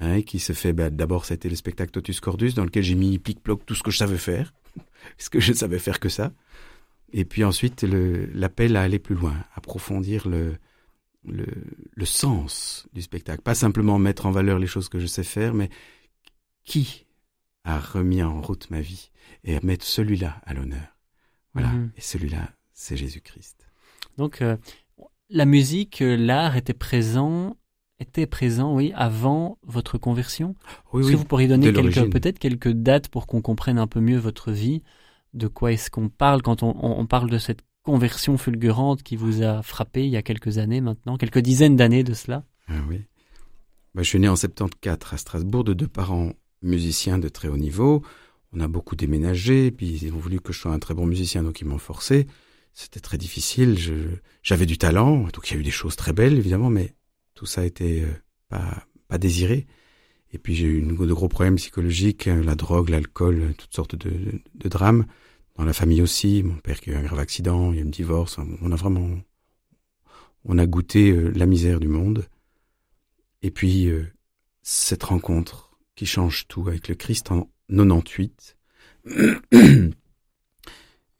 Hein, 0.00 0.22
qui 0.22 0.40
se 0.40 0.52
fait, 0.52 0.72
bah, 0.72 0.90
d'abord 0.90 1.24
c'était 1.24 1.48
le 1.48 1.54
spectacle 1.54 1.92
Totus 1.92 2.18
Cordus 2.20 2.54
dans 2.54 2.64
lequel 2.64 2.82
j'ai 2.82 2.96
mis 2.96 3.18
plic-ploc 3.18 3.64
tout 3.64 3.76
ce 3.76 3.82
que 3.84 3.92
je 3.92 3.98
savais 3.98 4.18
faire, 4.18 4.52
parce 5.16 5.28
que 5.28 5.38
je 5.38 5.52
savais 5.52 5.78
faire 5.78 6.00
que 6.00 6.08
ça. 6.08 6.32
Et 7.12 7.24
puis 7.24 7.44
ensuite 7.44 7.84
l'appel 7.84 8.76
à 8.76 8.82
aller 8.82 8.98
plus 8.98 9.14
loin, 9.14 9.36
approfondir 9.54 10.26
le, 10.26 10.56
le, 11.24 11.46
le 11.94 12.04
sens 12.04 12.88
du 12.92 13.02
spectacle. 13.02 13.40
Pas 13.42 13.54
simplement 13.54 14.00
mettre 14.00 14.26
en 14.26 14.32
valeur 14.32 14.58
les 14.58 14.66
choses 14.66 14.88
que 14.88 14.98
je 14.98 15.06
sais 15.06 15.22
faire, 15.22 15.54
mais 15.54 15.70
qui 16.64 17.06
a 17.62 17.78
remis 17.78 18.22
en 18.22 18.40
route 18.40 18.68
ma 18.70 18.80
vie 18.80 19.10
et 19.44 19.56
à 19.56 19.60
mettre 19.62 19.84
celui-là 19.84 20.40
à 20.44 20.54
l'honneur. 20.54 20.96
Voilà. 21.52 21.68
Mhm. 21.68 21.92
Et 21.96 22.00
celui-là, 22.00 22.50
c'est 22.72 22.96
Jésus-Christ. 22.96 23.66
Donc, 24.18 24.42
euh, 24.42 24.56
la 25.30 25.44
musique, 25.44 26.02
euh, 26.02 26.16
l'art 26.16 26.56
était 26.56 26.74
présent, 26.74 27.56
était 28.04 28.26
présent, 28.26 28.74
oui, 28.74 28.92
avant 28.94 29.58
votre 29.66 29.98
conversion? 29.98 30.54
Oui, 30.92 31.02
Est-ce 31.02 31.12
que 31.12 31.16
vous 31.16 31.24
pourriez 31.24 31.48
donner 31.48 31.72
quelques, 31.72 32.10
peut-être 32.10 32.38
quelques 32.38 32.70
dates 32.70 33.08
pour 33.08 33.26
qu'on 33.26 33.40
comprenne 33.40 33.78
un 33.78 33.86
peu 33.86 34.00
mieux 34.00 34.18
votre 34.18 34.52
vie? 34.52 34.82
De 35.32 35.48
quoi 35.48 35.72
est-ce 35.72 35.90
qu'on 35.90 36.08
parle 36.08 36.42
quand 36.42 36.62
on, 36.62 37.06
parle 37.06 37.30
de 37.30 37.38
cette 37.38 37.62
conversion 37.82 38.38
fulgurante 38.38 39.02
qui 39.02 39.16
vous 39.16 39.42
a 39.42 39.62
frappé 39.62 40.04
il 40.04 40.10
y 40.10 40.16
a 40.16 40.22
quelques 40.22 40.58
années 40.58 40.80
maintenant, 40.80 41.16
quelques 41.16 41.40
dizaines 41.40 41.76
d'années 41.76 42.04
de 42.04 42.14
cela? 42.14 42.44
Ah 42.68 42.74
oui. 42.88 43.02
Bah, 43.94 44.02
je 44.02 44.08
suis 44.08 44.20
né 44.20 44.28
en 44.28 44.36
74 44.36 45.12
à 45.12 45.16
Strasbourg 45.16 45.64
de 45.64 45.72
deux 45.72 45.88
parents 45.88 46.32
musiciens 46.62 47.18
de 47.18 47.28
très 47.28 47.48
haut 47.48 47.56
niveau. 47.56 48.02
On 48.52 48.60
a 48.60 48.68
beaucoup 48.68 48.94
déménagé, 48.94 49.70
puis 49.70 49.98
ils 50.02 50.12
ont 50.12 50.18
voulu 50.18 50.40
que 50.40 50.52
je 50.52 50.60
sois 50.60 50.72
un 50.72 50.78
très 50.78 50.94
bon 50.94 51.06
musicien, 51.06 51.42
donc 51.42 51.60
ils 51.60 51.66
m'ont 51.66 51.78
forcé. 51.78 52.28
C'était 52.72 53.00
très 53.00 53.18
difficile. 53.18 53.76
j'avais 54.42 54.66
du 54.66 54.78
talent, 54.78 55.24
donc 55.32 55.50
il 55.50 55.54
y 55.54 55.56
a 55.56 55.60
eu 55.60 55.64
des 55.64 55.70
choses 55.70 55.96
très 55.96 56.12
belles 56.12 56.38
évidemment, 56.38 56.70
mais 56.70 56.94
tout 57.34 57.46
ça 57.46 57.64
était 57.64 58.02
euh, 58.02 58.12
pas, 58.48 58.86
pas 59.08 59.18
désiré. 59.18 59.66
Et 60.32 60.38
puis 60.38 60.54
j'ai 60.54 60.66
eu 60.66 60.82
de 60.82 61.12
gros 61.12 61.28
problèmes 61.28 61.56
psychologiques, 61.56 62.26
euh, 62.26 62.42
la 62.42 62.54
drogue, 62.54 62.88
l'alcool, 62.88 63.54
toutes 63.56 63.74
sortes 63.74 63.96
de, 63.96 64.40
de, 64.54 64.68
drames. 64.68 65.06
Dans 65.56 65.64
la 65.64 65.72
famille 65.72 66.02
aussi, 66.02 66.42
mon 66.42 66.56
père 66.56 66.80
qui 66.80 66.90
a 66.90 66.94
eu 66.94 66.96
un 66.96 67.02
grave 67.02 67.20
accident, 67.20 67.72
il 67.72 67.76
y 67.76 67.78
a 67.78 67.82
eu 67.82 67.86
un 67.86 67.90
divorce. 67.90 68.38
On 68.60 68.72
a 68.72 68.76
vraiment, 68.76 69.08
on 70.44 70.58
a 70.58 70.66
goûté 70.66 71.10
euh, 71.10 71.30
la 71.34 71.46
misère 71.46 71.80
du 71.80 71.88
monde. 71.88 72.26
Et 73.42 73.50
puis 73.50 73.90
cette 74.62 75.02
rencontre 75.02 75.76
qui 75.94 76.06
change 76.06 76.48
tout 76.48 76.66
avec 76.66 76.88
le 76.88 76.94
Christ 76.94 77.30
en 77.30 77.50
98. 77.68 78.56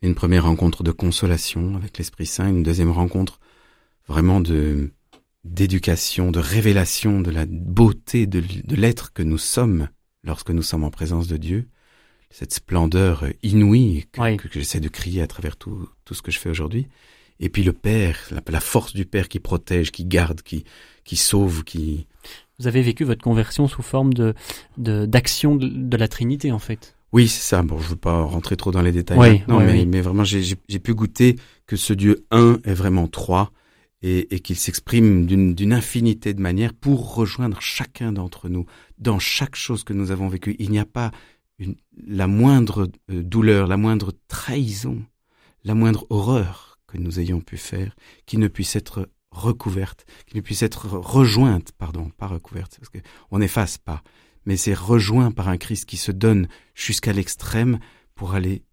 une 0.05 0.15
première 0.15 0.45
rencontre 0.45 0.83
de 0.83 0.93
consolation 0.93 1.77
avec 1.77 1.99
l'Esprit 1.99 2.27
Saint, 2.27 2.49
une 2.49 2.63
deuxième 2.63 2.91
rencontre 2.91 3.41
vraiment 4.07 4.41
de 4.41 4.91
d'éducation, 5.45 6.31
de 6.31 6.39
révélation 6.39 7.21
de 7.21 7.31
la 7.31 7.47
beauté 7.47 8.27
de, 8.27 8.43
l'être 8.75 9.13
que 9.13 9.23
nous 9.23 9.39
sommes 9.39 9.89
lorsque 10.25 10.51
nous 10.51 10.63
sommes 10.63 10.85
en 10.85 10.91
présence 10.91 11.29
de 11.29 11.37
Dieu, 11.37 11.69
cette 12.31 12.55
splendeur 12.55 13.25
inouïe 13.43 14.07
que, 14.13 14.49
j'essaie 14.51 14.81
de 14.81 14.89
crier 14.89 15.23
à 15.23 15.27
travers 15.27 15.57
tout, 15.57 15.89
tout 16.05 16.15
ce 16.15 16.23
que 16.23 16.31
je 16.31 16.39
fais 16.39 16.51
aujourd'hui. 16.51 16.89
Et 17.41 17.49
puis 17.49 17.63
le 17.63 17.73
Père, 17.73 18.19
la, 18.47 18.61
force 18.61 18.95
du 18.95 19.05
Père 19.05 19.29
qui 19.29 19.39
protège, 19.39 19.93
qui 19.93 20.05
garde, 20.05 20.43
qui, 20.43 20.65
qui 21.05 21.17
sauve, 21.17 21.65
qui... 21.65 22.07
Vous 22.59 22.67
avez 22.67 22.83
vécu 22.83 23.05
votre 23.05 23.23
conversion 23.23 23.67
sous 23.69 23.83
forme 23.83 24.15
de 24.15 24.35
d'action 24.77 25.57
de 25.57 25.97
la 25.97 26.09
Trinité 26.09 26.53
en 26.53 26.61
fait. 26.61 26.97
Oui, 27.13 27.29
c'est 27.29 27.43
ça. 27.43 27.63
Bon, 27.63 27.79
je 27.79 27.89
veux 27.89 27.97
pas 27.97 28.23
rentrer 28.23 28.57
trop 28.57 28.73
dans 28.73 28.83
les 28.83 28.93
détails. 28.93 29.45
non, 29.47 29.61
mais, 29.61 29.85
mais, 29.85 30.01
vraiment, 30.01 30.25
j'ai 30.25 30.79
pu 30.83 30.95
goûter 30.95 31.37
que 31.67 31.77
ce 31.77 31.93
Dieu 31.93 32.25
un 32.31 32.59
est 32.65 32.75
vraiment 32.75 33.07
trois 33.07 33.53
et, 34.05 34.35
et 34.35 34.41
qu'il 34.41 34.57
s'exprime 34.57 35.25
d'une 35.25 35.73
infinité 35.73 36.35
de 36.35 36.43
manières 36.43 36.75
pour 36.75 37.15
rejoindre 37.15 37.63
chacun 37.63 38.13
d'entre 38.13 38.51
nous 38.51 38.67
dans 38.99 39.19
chaque 39.19 39.57
chose 39.57 39.83
que 39.83 39.95
nous 39.95 40.11
avons 40.11 40.29
vécue. 40.29 40.57
Il 40.59 40.71
n'y 40.71 40.79
a 40.79 40.85
pas 40.85 41.11
une, 41.59 41.75
la 42.07 42.27
moindre 42.27 42.91
euh, 43.11 43.23
douleur, 43.23 43.67
la 43.67 43.79
moindre 43.79 44.13
trahison, 44.29 45.03
la 45.65 45.75
moindre 45.75 46.07
horreur 46.11 46.79
que 46.87 46.99
nous 46.99 47.19
ayons 47.19 47.41
pu 47.41 47.57
faire 47.57 47.97
qui 48.27 48.37
ne 48.37 48.49
puisse 48.49 48.77
être 48.77 49.09
recouverte, 49.31 50.05
qui 50.27 50.37
ne 50.37 50.43
puisse 50.43 50.63
être 50.63 50.87
rejointe, 50.87 51.73
pardon, 51.73 52.11
pas 52.11 52.27
recouverte, 52.27 52.79
parce 52.79 52.91
qu'on 52.91 53.39
n'efface 53.39 53.79
pas, 53.79 54.03
mais 54.45 54.59
c'est 54.59 54.75
rejoint 54.75 55.31
par 55.31 55.49
un 55.49 55.57
Christ 55.57 55.87
qui 55.87 55.97
se 55.97 56.13
donne 56.13 56.47
jusqu'à 56.75 57.15
l'extrême 57.15 57.79
pour 58.15 58.35
aller 58.35 58.65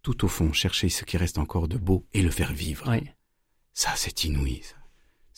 tout 0.00 0.24
au 0.24 0.28
fond 0.28 0.54
chercher 0.54 0.88
ce 0.88 1.04
qui 1.04 1.18
reste 1.18 1.36
encore 1.36 1.68
de 1.68 1.76
beau 1.76 2.06
et 2.14 2.22
le 2.22 2.30
faire 2.30 2.54
vivre. 2.54 2.90
Ça, 3.74 3.92
c'est 3.96 4.24
inouï. 4.24 4.62
Ça, 4.62 4.77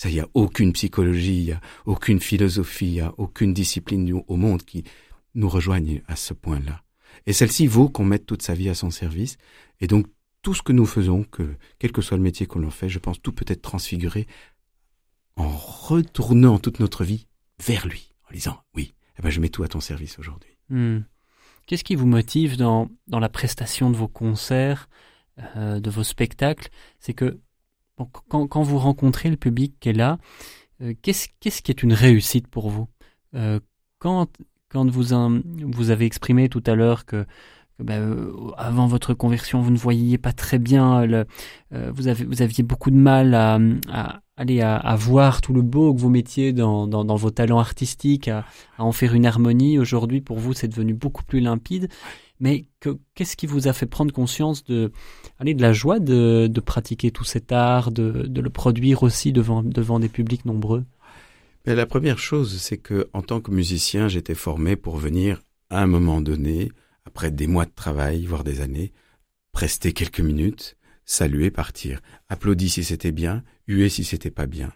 il 0.09 0.15
y 0.15 0.21
a 0.21 0.29
aucune 0.35 0.73
psychologie, 0.73 1.39
il 1.39 1.45
y 1.45 1.53
a 1.53 1.61
aucune 1.85 2.21
philosophie, 2.21 2.87
il 2.87 2.95
y 2.95 3.01
a 3.01 3.13
aucune 3.19 3.53
discipline 3.53 4.23
au 4.27 4.37
monde 4.37 4.63
qui 4.63 4.85
nous 5.35 5.49
rejoigne 5.49 6.03
à 6.09 6.17
ce 6.17 6.33
point-là. 6.33 6.83
Et 7.27 7.33
celle-ci 7.33 7.67
vaut 7.67 7.89
qu'on 7.89 8.05
mette 8.05 8.27
toute 8.27 8.43
sa 8.43 8.55
vie 8.55 8.69
à 8.69 8.75
son 8.75 8.91
service. 8.91 9.37
Et 9.81 9.87
donc, 9.87 10.07
tout 10.43 10.55
ce 10.55 10.63
que 10.63 10.73
nous 10.73 10.87
faisons, 10.87 11.25
que 11.25 11.55
quel 11.79 11.93
que 11.93 12.01
soit 12.01 12.17
le 12.17 12.23
métier 12.23 12.47
qu'on 12.47 12.65
en 12.65 12.71
fait, 12.71 12.89
je 12.89 12.99
pense 12.99 13.21
tout 13.21 13.33
peut 13.33 13.45
être 13.47 13.63
transfiguré 13.63 14.27
en 15.37 15.49
retournant 15.49 16.59
toute 16.59 16.81
notre 16.81 17.05
vie 17.05 17.27
vers 17.65 17.87
lui, 17.87 18.13
en 18.29 18.33
disant 18.33 18.61
oui, 18.75 18.95
eh 19.19 19.23
ben, 19.23 19.31
je 19.31 19.41
mets 19.41 19.49
tout 19.49 19.63
à 19.63 19.69
ton 19.69 19.81
service 19.81 20.19
aujourd'hui. 20.19 20.57
Hmm. 20.71 21.01
Qu'est-ce 21.67 21.85
qui 21.85 21.95
vous 21.95 22.07
motive 22.07 22.57
dans, 22.57 22.91
dans 23.07 23.21
la 23.21 23.29
prestation 23.29 23.91
de 23.91 23.97
vos 23.97 24.09
concerts, 24.09 24.89
euh, 25.57 25.79
de 25.79 25.91
vos 25.91 26.05
spectacles? 26.05 26.69
C'est 26.99 27.15
que 27.15 27.39
quand, 28.29 28.63
vous 28.63 28.79
rencontrez 28.79 29.31
le 29.31 29.37
public 29.37 29.75
qui 29.81 29.91
est 29.91 29.95
là, 29.95 30.19
euh, 30.83 30.95
qu'est-ce, 31.03 31.29
qui 31.63 31.71
est 31.71 31.83
une 31.83 31.93
réussite 31.93 32.49
pour 32.49 32.71
vous? 32.71 32.89
Euh, 33.35 33.61
quand, 33.99 34.29
vous, 34.73 35.13
avez 35.91 36.07
exprimé 36.07 36.49
tout 36.49 36.63
à 36.67 36.75
l'heure 36.75 37.05
que 37.05 37.27
ben, 37.79 38.31
avant 38.57 38.87
votre 38.87 39.15
conversion, 39.15 39.61
vous 39.63 39.71
ne 39.71 39.77
voyiez 39.77 40.19
pas 40.19 40.33
très 40.33 40.59
bien, 40.59 41.07
vous, 41.71 42.09
aviez 42.09 42.63
beaucoup 42.63 42.91
de 42.91 42.97
mal 42.97 43.35
à, 43.35 43.59
aller 44.41 44.63
à, 44.63 44.97
voir 44.97 45.43
tout 45.43 45.53
le 45.53 45.61
beau 45.61 45.93
que 45.93 46.01
vous 46.01 46.09
mettiez 46.09 46.55
dans, 46.55 47.17
vos 47.17 47.31
talents 47.31 47.59
artistiques, 47.59 48.29
à, 48.29 48.47
en 48.79 48.93
faire 48.93 49.15
une 49.15 49.27
harmonie. 49.27 49.79
Aujourd'hui, 49.79 50.23
pour 50.23 50.39
vous, 50.39 50.55
c'est 50.55 50.69
devenu 50.69 50.95
beaucoup 50.95 51.25
plus 51.25 51.41
limpide. 51.41 51.89
Mais 52.41 52.65
qu'est-ce 53.15 53.37
qui 53.37 53.47
vous 53.47 53.69
a 53.69 53.75
fait 53.75 53.87
prendre 53.87 54.13
conscience 54.13 54.65
de, 54.65 54.91
allez, 55.39 55.55
de 55.55 55.61
la 55.61 55.75
joie 55.75 56.01
de, 56.01 56.49
de 56.51 56.61
pratiquer 56.61 57.11
tout 57.11 57.25
cet 57.25 57.53
art, 57.53 57.93
de, 57.93 58.27
de, 58.27 58.41
le 58.41 58.51
produire 58.51 59.03
aussi 59.03 59.33
devant, 59.33 59.63
devant 59.63 60.01
des 60.01 60.09
publics 60.09 60.47
nombreux? 60.47 60.85
Ben, 61.67 61.77
La 61.77 61.87
première 61.87 62.19
chose, 62.19 62.59
c'est 62.59 62.79
que 62.79 63.09
en 63.13 63.21
tant 63.21 63.41
que 63.41 63.51
musicien, 63.51 64.09
j'étais 64.09 64.35
formé 64.35 64.77
pour 64.77 64.97
venir 64.97 65.43
à 65.69 65.83
un 65.83 65.87
moment 65.87 66.23
donné, 66.23 66.73
après 67.05 67.31
des 67.31 67.47
mois 67.47 67.67
de 67.67 67.73
travail, 67.75 68.25
voire 68.25 68.43
des 68.43 68.63
années, 68.63 68.93
prester 69.53 69.93
quelques 69.93 70.21
minutes, 70.21 70.79
saluer, 71.05 71.51
partir, 71.51 72.01
applaudir 72.29 72.71
si 72.71 72.85
c'était 72.85 73.13
bien, 73.13 73.43
huer 73.67 73.91
si 73.91 74.05
c'était 74.05 74.31
pas 74.31 74.47
bien. 74.47 74.73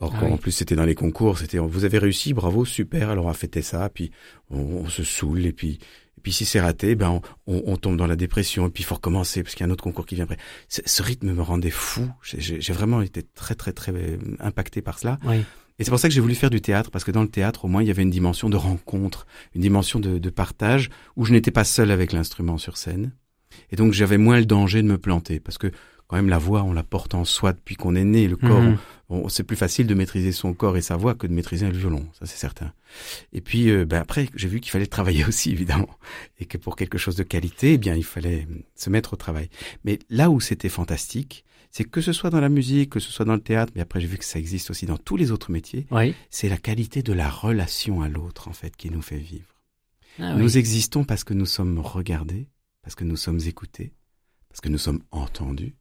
Or, 0.00 0.14
ah 0.20 0.26
en 0.26 0.36
plus 0.36 0.52
c'était 0.52 0.76
dans 0.76 0.84
les 0.84 0.94
concours, 0.94 1.38
c'était 1.38 1.58
vous 1.58 1.84
avez 1.84 1.98
réussi, 1.98 2.32
bravo, 2.32 2.64
super, 2.64 3.10
alors 3.10 3.26
on 3.26 3.30
a 3.30 3.34
fêté 3.34 3.62
ça, 3.62 3.88
puis 3.88 4.12
on, 4.48 4.60
on 4.60 4.88
se 4.88 5.02
saoule, 5.02 5.44
et 5.44 5.52
puis 5.52 5.80
et 6.18 6.20
puis 6.20 6.32
si 6.32 6.44
c'est 6.44 6.60
raté, 6.60 6.96
ben 6.96 7.20
on, 7.46 7.62
on, 7.64 7.76
tombe 7.76 7.96
dans 7.96 8.08
la 8.08 8.16
dépression 8.16 8.66
et 8.66 8.70
puis 8.70 8.82
il 8.82 8.86
faut 8.86 8.96
recommencer 8.96 9.44
parce 9.44 9.54
qu'il 9.54 9.64
y 9.64 9.68
a 9.68 9.70
un 9.70 9.72
autre 9.72 9.84
concours 9.84 10.04
qui 10.04 10.16
vient 10.16 10.24
après. 10.24 10.38
Ce 10.68 11.00
rythme 11.00 11.32
me 11.32 11.42
rendait 11.42 11.70
fou. 11.70 12.10
J'ai 12.24 12.72
vraiment 12.72 13.02
été 13.02 13.22
très 13.22 13.54
très 13.54 13.72
très 13.72 13.92
euh, 13.94 14.16
impacté 14.40 14.82
par 14.82 14.98
cela. 14.98 15.20
Oui. 15.24 15.44
Et 15.78 15.84
c'est 15.84 15.90
pour 15.90 16.00
ça 16.00 16.08
que 16.08 16.14
j'ai 16.14 16.20
voulu 16.20 16.34
faire 16.34 16.50
du 16.50 16.60
théâtre 16.60 16.90
parce 16.90 17.04
que 17.04 17.12
dans 17.12 17.22
le 17.22 17.28
théâtre 17.28 17.66
au 17.66 17.68
moins 17.68 17.82
il 17.82 17.86
y 17.86 17.92
avait 17.92 18.02
une 18.02 18.10
dimension 18.10 18.50
de 18.50 18.56
rencontre, 18.56 19.28
une 19.54 19.62
dimension 19.62 20.00
de, 20.00 20.18
de 20.18 20.30
partage 20.30 20.90
où 21.14 21.24
je 21.24 21.32
n'étais 21.32 21.52
pas 21.52 21.62
seul 21.62 21.92
avec 21.92 22.10
l'instrument 22.10 22.58
sur 22.58 22.78
scène. 22.78 23.12
Et 23.70 23.76
donc 23.76 23.92
j'avais 23.92 24.18
moins 24.18 24.40
le 24.40 24.44
danger 24.44 24.82
de 24.82 24.88
me 24.88 24.98
planter 24.98 25.38
parce 25.38 25.56
que 25.56 25.70
quand 26.08 26.16
même 26.16 26.30
la 26.30 26.38
voix 26.38 26.64
on 26.64 26.72
la 26.72 26.82
porte 26.82 27.14
en 27.14 27.24
soi 27.24 27.52
depuis 27.52 27.76
qu'on 27.76 27.94
est 27.94 28.02
né. 28.02 28.26
Le 28.26 28.34
corps, 28.34 28.64
mhm 29.10 29.28
c'est 29.28 29.44
plus 29.44 29.56
facile 29.56 29.86
de 29.86 29.94
maîtriser 29.94 30.32
son 30.32 30.52
corps 30.52 30.76
et 30.76 30.82
sa 30.82 30.96
voix 30.96 31.14
que 31.14 31.26
de 31.26 31.32
maîtriser 31.32 31.66
le 31.66 31.76
violon, 31.76 32.06
ça 32.18 32.26
c'est 32.26 32.36
certain. 32.36 32.72
Et 33.32 33.40
puis 33.40 33.70
euh, 33.70 33.84
ben 33.84 34.00
après, 34.00 34.28
j'ai 34.34 34.48
vu 34.48 34.60
qu'il 34.60 34.70
fallait 34.70 34.86
travailler 34.86 35.24
aussi 35.28 35.50
évidemment, 35.50 35.88
et 36.38 36.44
que 36.44 36.58
pour 36.58 36.76
quelque 36.76 36.98
chose 36.98 37.16
de 37.16 37.22
qualité, 37.22 37.74
eh 37.74 37.78
bien 37.78 37.94
il 37.94 38.04
fallait 38.04 38.46
se 38.74 38.90
mettre 38.90 39.14
au 39.14 39.16
travail. 39.16 39.48
Mais 39.84 39.98
là 40.10 40.30
où 40.30 40.40
c'était 40.40 40.68
fantastique, 40.68 41.44
c'est 41.70 41.84
que 41.84 42.00
ce 42.00 42.12
soit 42.12 42.30
dans 42.30 42.40
la 42.40 42.48
musique, 42.48 42.90
que 42.90 43.00
ce 43.00 43.12
soit 43.12 43.24
dans 43.24 43.34
le 43.34 43.40
théâtre, 43.40 43.72
mais 43.74 43.82
après 43.82 44.00
j'ai 44.00 44.06
vu 44.06 44.18
que 44.18 44.24
ça 44.24 44.38
existe 44.38 44.70
aussi 44.70 44.86
dans 44.86 44.96
tous 44.96 45.16
les 45.16 45.30
autres 45.30 45.50
métiers. 45.50 45.86
C'est 46.30 46.48
la 46.48 46.56
qualité 46.56 47.02
de 47.02 47.12
la 47.12 47.28
relation 47.28 48.02
à 48.02 48.08
l'autre 48.08 48.48
en 48.48 48.52
fait 48.52 48.76
qui 48.76 48.90
nous 48.90 49.02
fait 49.02 49.18
vivre. 49.18 49.54
Ah 50.18 50.34
nous 50.34 50.58
existons 50.58 51.04
parce 51.04 51.24
que 51.24 51.34
nous 51.34 51.46
sommes 51.46 51.78
regardés, 51.78 52.48
parce 52.82 52.94
que 52.94 53.04
nous 53.04 53.16
sommes 53.16 53.40
écoutés, 53.46 53.92
parce 54.48 54.60
que 54.60 54.68
nous 54.68 54.78
sommes 54.78 55.02
entendus, 55.12 55.76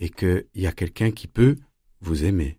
et 0.00 0.08
qu'il 0.08 0.46
y 0.54 0.66
a 0.66 0.72
quelqu'un 0.72 1.10
qui 1.10 1.26
peut 1.26 1.56
vous 2.04 2.24
aimez. 2.24 2.58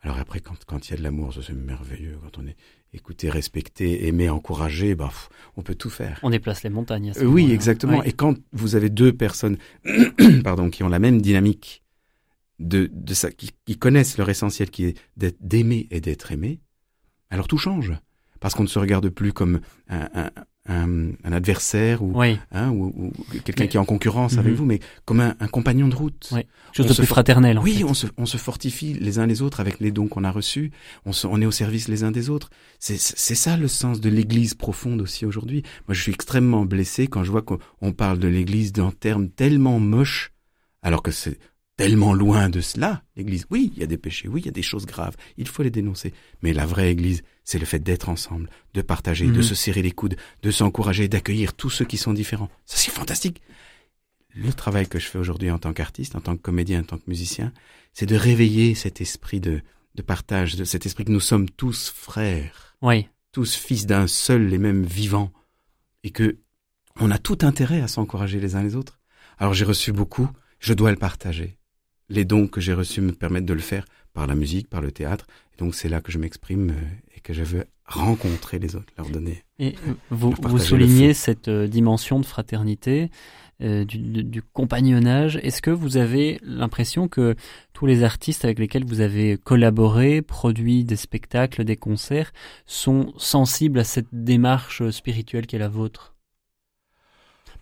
Alors 0.00 0.18
après, 0.18 0.40
quand, 0.40 0.64
quand 0.66 0.88
il 0.88 0.90
y 0.90 0.94
a 0.94 0.96
de 0.96 1.02
l'amour, 1.02 1.32
c'est 1.34 1.52
merveilleux. 1.52 2.18
Quand 2.22 2.38
on 2.38 2.46
est 2.46 2.56
écouté, 2.92 3.30
respecté, 3.30 4.08
aimé, 4.08 4.28
encouragé, 4.28 4.94
bah, 4.94 5.10
on 5.56 5.62
peut 5.62 5.76
tout 5.76 5.90
faire. 5.90 6.18
On 6.22 6.30
déplace 6.30 6.62
les 6.64 6.70
montagnes. 6.70 7.12
Euh, 7.16 7.24
oui, 7.24 7.52
exactement. 7.52 8.02
Et 8.02 8.12
quand 8.12 8.36
vous 8.52 8.74
avez 8.74 8.90
deux 8.90 9.12
personnes, 9.12 9.58
pardon, 10.44 10.70
qui 10.70 10.82
ont 10.82 10.88
la 10.88 10.98
même 10.98 11.22
dynamique 11.22 11.82
de, 12.58 12.90
de 12.92 13.14
ça, 13.14 13.30
qui, 13.30 13.50
qui 13.64 13.78
connaissent 13.78 14.18
leur 14.18 14.28
essentiel, 14.28 14.70
qui 14.70 14.86
est 14.86 14.96
d'aimer 15.40 15.86
et 15.90 16.00
d'être 16.00 16.32
aimé, 16.32 16.60
alors 17.30 17.46
tout 17.46 17.58
change 17.58 17.92
parce 18.40 18.54
qu'on 18.54 18.64
ne 18.64 18.68
se 18.68 18.80
regarde 18.80 19.08
plus 19.08 19.32
comme 19.32 19.60
un, 19.88 20.08
un, 20.14 20.30
un 20.68 21.32
adversaire 21.32 22.02
ou, 22.02 22.20
hein, 22.20 22.70
ou, 22.70 22.92
ou 22.96 23.12
quelqu'un 23.44 23.66
qui 23.66 23.76
est 23.76 23.80
en 23.80 23.84
concurrence 23.84 24.38
avec 24.38 24.52
mhm. 24.52 24.58
vous, 24.58 24.64
mais 24.64 24.80
comme 25.04 25.20
un, 25.20 25.34
un, 25.40 25.48
compagnon 25.48 25.88
de 25.88 25.94
route. 25.94 26.30
Oui. 26.32 26.46
Chose 26.72 26.86
de 26.86 26.94
plus 26.94 27.06
fraternelle. 27.06 27.58
Oui, 27.58 27.82
on 27.84 27.94
se, 27.94 28.06
on 28.16 28.26
se 28.26 28.36
fortifie 28.36 28.94
les 28.94 29.18
uns 29.18 29.26
les 29.26 29.42
autres 29.42 29.60
avec 29.60 29.80
les 29.80 29.90
dons 29.90 30.06
qu'on 30.06 30.24
a 30.24 30.30
reçus. 30.30 30.70
On, 31.04 31.12
se, 31.12 31.26
on 31.26 31.40
est 31.40 31.46
au 31.46 31.50
service 31.50 31.88
les 31.88 32.04
uns 32.04 32.12
des 32.12 32.30
autres. 32.30 32.50
C'est 32.78 32.96
ça 32.98 33.56
le 33.56 33.68
sens 33.68 34.00
de 34.00 34.08
l'Église 34.08 34.54
profonde 34.54 35.02
aussi 35.02 35.26
aujourd'hui. 35.26 35.62
Moi, 35.88 35.94
je 35.94 36.02
suis 36.02 36.12
extrêmement 36.12 36.64
blessé 36.64 37.08
quand 37.08 37.24
je 37.24 37.30
vois 37.30 37.42
qu'on 37.42 37.92
parle 37.92 38.18
de 38.18 38.28
l'Église 38.28 38.72
d'un 38.72 38.92
terme 38.92 39.28
tellement 39.28 39.80
moche, 39.80 40.32
alors 40.82 41.02
que 41.02 41.10
c'est 41.10 41.38
tellement 41.82 42.14
loin 42.14 42.48
de 42.48 42.60
cela, 42.60 43.02
l'Église. 43.16 43.44
Oui, 43.50 43.72
il 43.74 43.80
y 43.80 43.82
a 43.82 43.86
des 43.86 43.98
péchés, 43.98 44.28
oui, 44.28 44.40
il 44.40 44.46
y 44.46 44.48
a 44.48 44.52
des 44.52 44.62
choses 44.62 44.86
graves, 44.86 45.16
il 45.36 45.48
faut 45.48 45.64
les 45.64 45.70
dénoncer. 45.70 46.14
Mais 46.40 46.52
la 46.52 46.64
vraie 46.64 46.92
Église, 46.92 47.22
c'est 47.42 47.58
le 47.58 47.66
fait 47.66 47.80
d'être 47.80 48.08
ensemble, 48.08 48.48
de 48.74 48.82
partager, 48.82 49.26
de 49.26 49.32
mhm. 49.32 49.42
se 49.42 49.56
serrer 49.56 49.82
les 49.82 49.90
coudes, 49.90 50.14
de 50.42 50.50
s'encourager, 50.52 51.08
d'accueillir 51.08 51.54
tous 51.54 51.70
ceux 51.70 51.84
qui 51.84 51.96
sont 51.96 52.12
différents. 52.12 52.50
Ça, 52.66 52.76
c'est 52.76 52.92
fantastique. 52.92 53.42
Le 54.32 54.52
travail 54.52 54.86
que 54.86 55.00
je 55.00 55.06
fais 55.06 55.18
aujourd'hui 55.18 55.50
en 55.50 55.58
tant 55.58 55.72
qu'artiste, 55.72 56.14
en 56.14 56.20
tant 56.20 56.36
que 56.36 56.40
comédien, 56.40 56.82
en 56.82 56.84
tant 56.84 56.98
que 56.98 57.08
musicien, 57.08 57.52
c'est 57.92 58.06
de 58.06 58.14
réveiller 58.14 58.76
cet 58.76 59.00
esprit 59.00 59.40
de, 59.40 59.60
de 59.96 60.02
partage, 60.02 60.54
de 60.54 60.62
cet 60.62 60.86
esprit 60.86 61.04
que 61.04 61.10
nous 61.10 61.18
sommes 61.18 61.50
tous 61.50 61.90
frères. 61.90 62.76
Oui. 62.80 63.08
Tous 63.32 63.56
fils 63.56 63.86
d'un 63.86 64.06
seul 64.06 64.52
et 64.52 64.58
même 64.58 64.84
vivant. 64.84 65.32
Et 66.04 66.10
que 66.10 66.38
on 67.00 67.10
a 67.10 67.18
tout 67.18 67.38
intérêt 67.42 67.80
à 67.80 67.88
s'encourager 67.88 68.38
les 68.38 68.54
uns 68.54 68.62
les 68.62 68.76
autres. 68.76 69.00
Alors 69.36 69.52
j'ai 69.52 69.64
reçu 69.64 69.90
beaucoup, 69.90 70.28
je 70.60 70.74
dois 70.74 70.92
le 70.92 70.96
partager 70.96 71.58
les 72.12 72.24
dons 72.24 72.46
que 72.46 72.60
j'ai 72.60 72.74
reçus 72.74 73.00
me 73.00 73.12
permettent 73.12 73.46
de 73.46 73.54
le 73.54 73.60
faire 73.60 73.84
par 74.12 74.26
la 74.26 74.34
musique, 74.34 74.68
par 74.68 74.82
le 74.82 74.92
théâtre. 74.92 75.26
Et 75.54 75.56
donc 75.58 75.74
c'est 75.74 75.88
là 75.88 76.00
que 76.00 76.12
je 76.12 76.18
m'exprime 76.18 76.70
euh, 76.70 77.16
et 77.16 77.20
que 77.20 77.32
je 77.32 77.42
veux 77.42 77.64
rencontrer 77.86 78.58
les 78.58 78.76
autres, 78.76 78.92
leur 78.98 79.08
donner. 79.08 79.42
Et 79.58 79.74
euh, 79.88 79.94
vous, 80.10 80.34
vous 80.42 80.58
soulignez 80.58 81.14
cette 81.14 81.48
euh, 81.48 81.66
dimension 81.66 82.20
de 82.20 82.26
fraternité, 82.26 83.10
du, 83.60 84.24
du, 84.24 84.42
compagnonnage. 84.42 85.38
Est-ce 85.40 85.62
que 85.62 85.70
vous 85.70 85.96
avez 85.96 86.40
l'impression 86.42 87.06
que 87.06 87.36
tous 87.72 87.86
les 87.86 88.02
artistes 88.02 88.44
avec 88.44 88.58
lesquels 88.58 88.84
vous 88.84 89.00
avez 89.00 89.36
collaboré, 89.36 90.20
produit 90.20 90.82
des 90.82 90.96
spectacles, 90.96 91.62
des 91.62 91.76
concerts, 91.76 92.32
sont 92.66 93.12
sensibles 93.18 93.78
à 93.78 93.84
cette 93.84 94.08
démarche 94.10 94.90
spirituelle 94.90 95.46
qui 95.46 95.54
est 95.54 95.60
la 95.60 95.68
vôtre? 95.68 96.11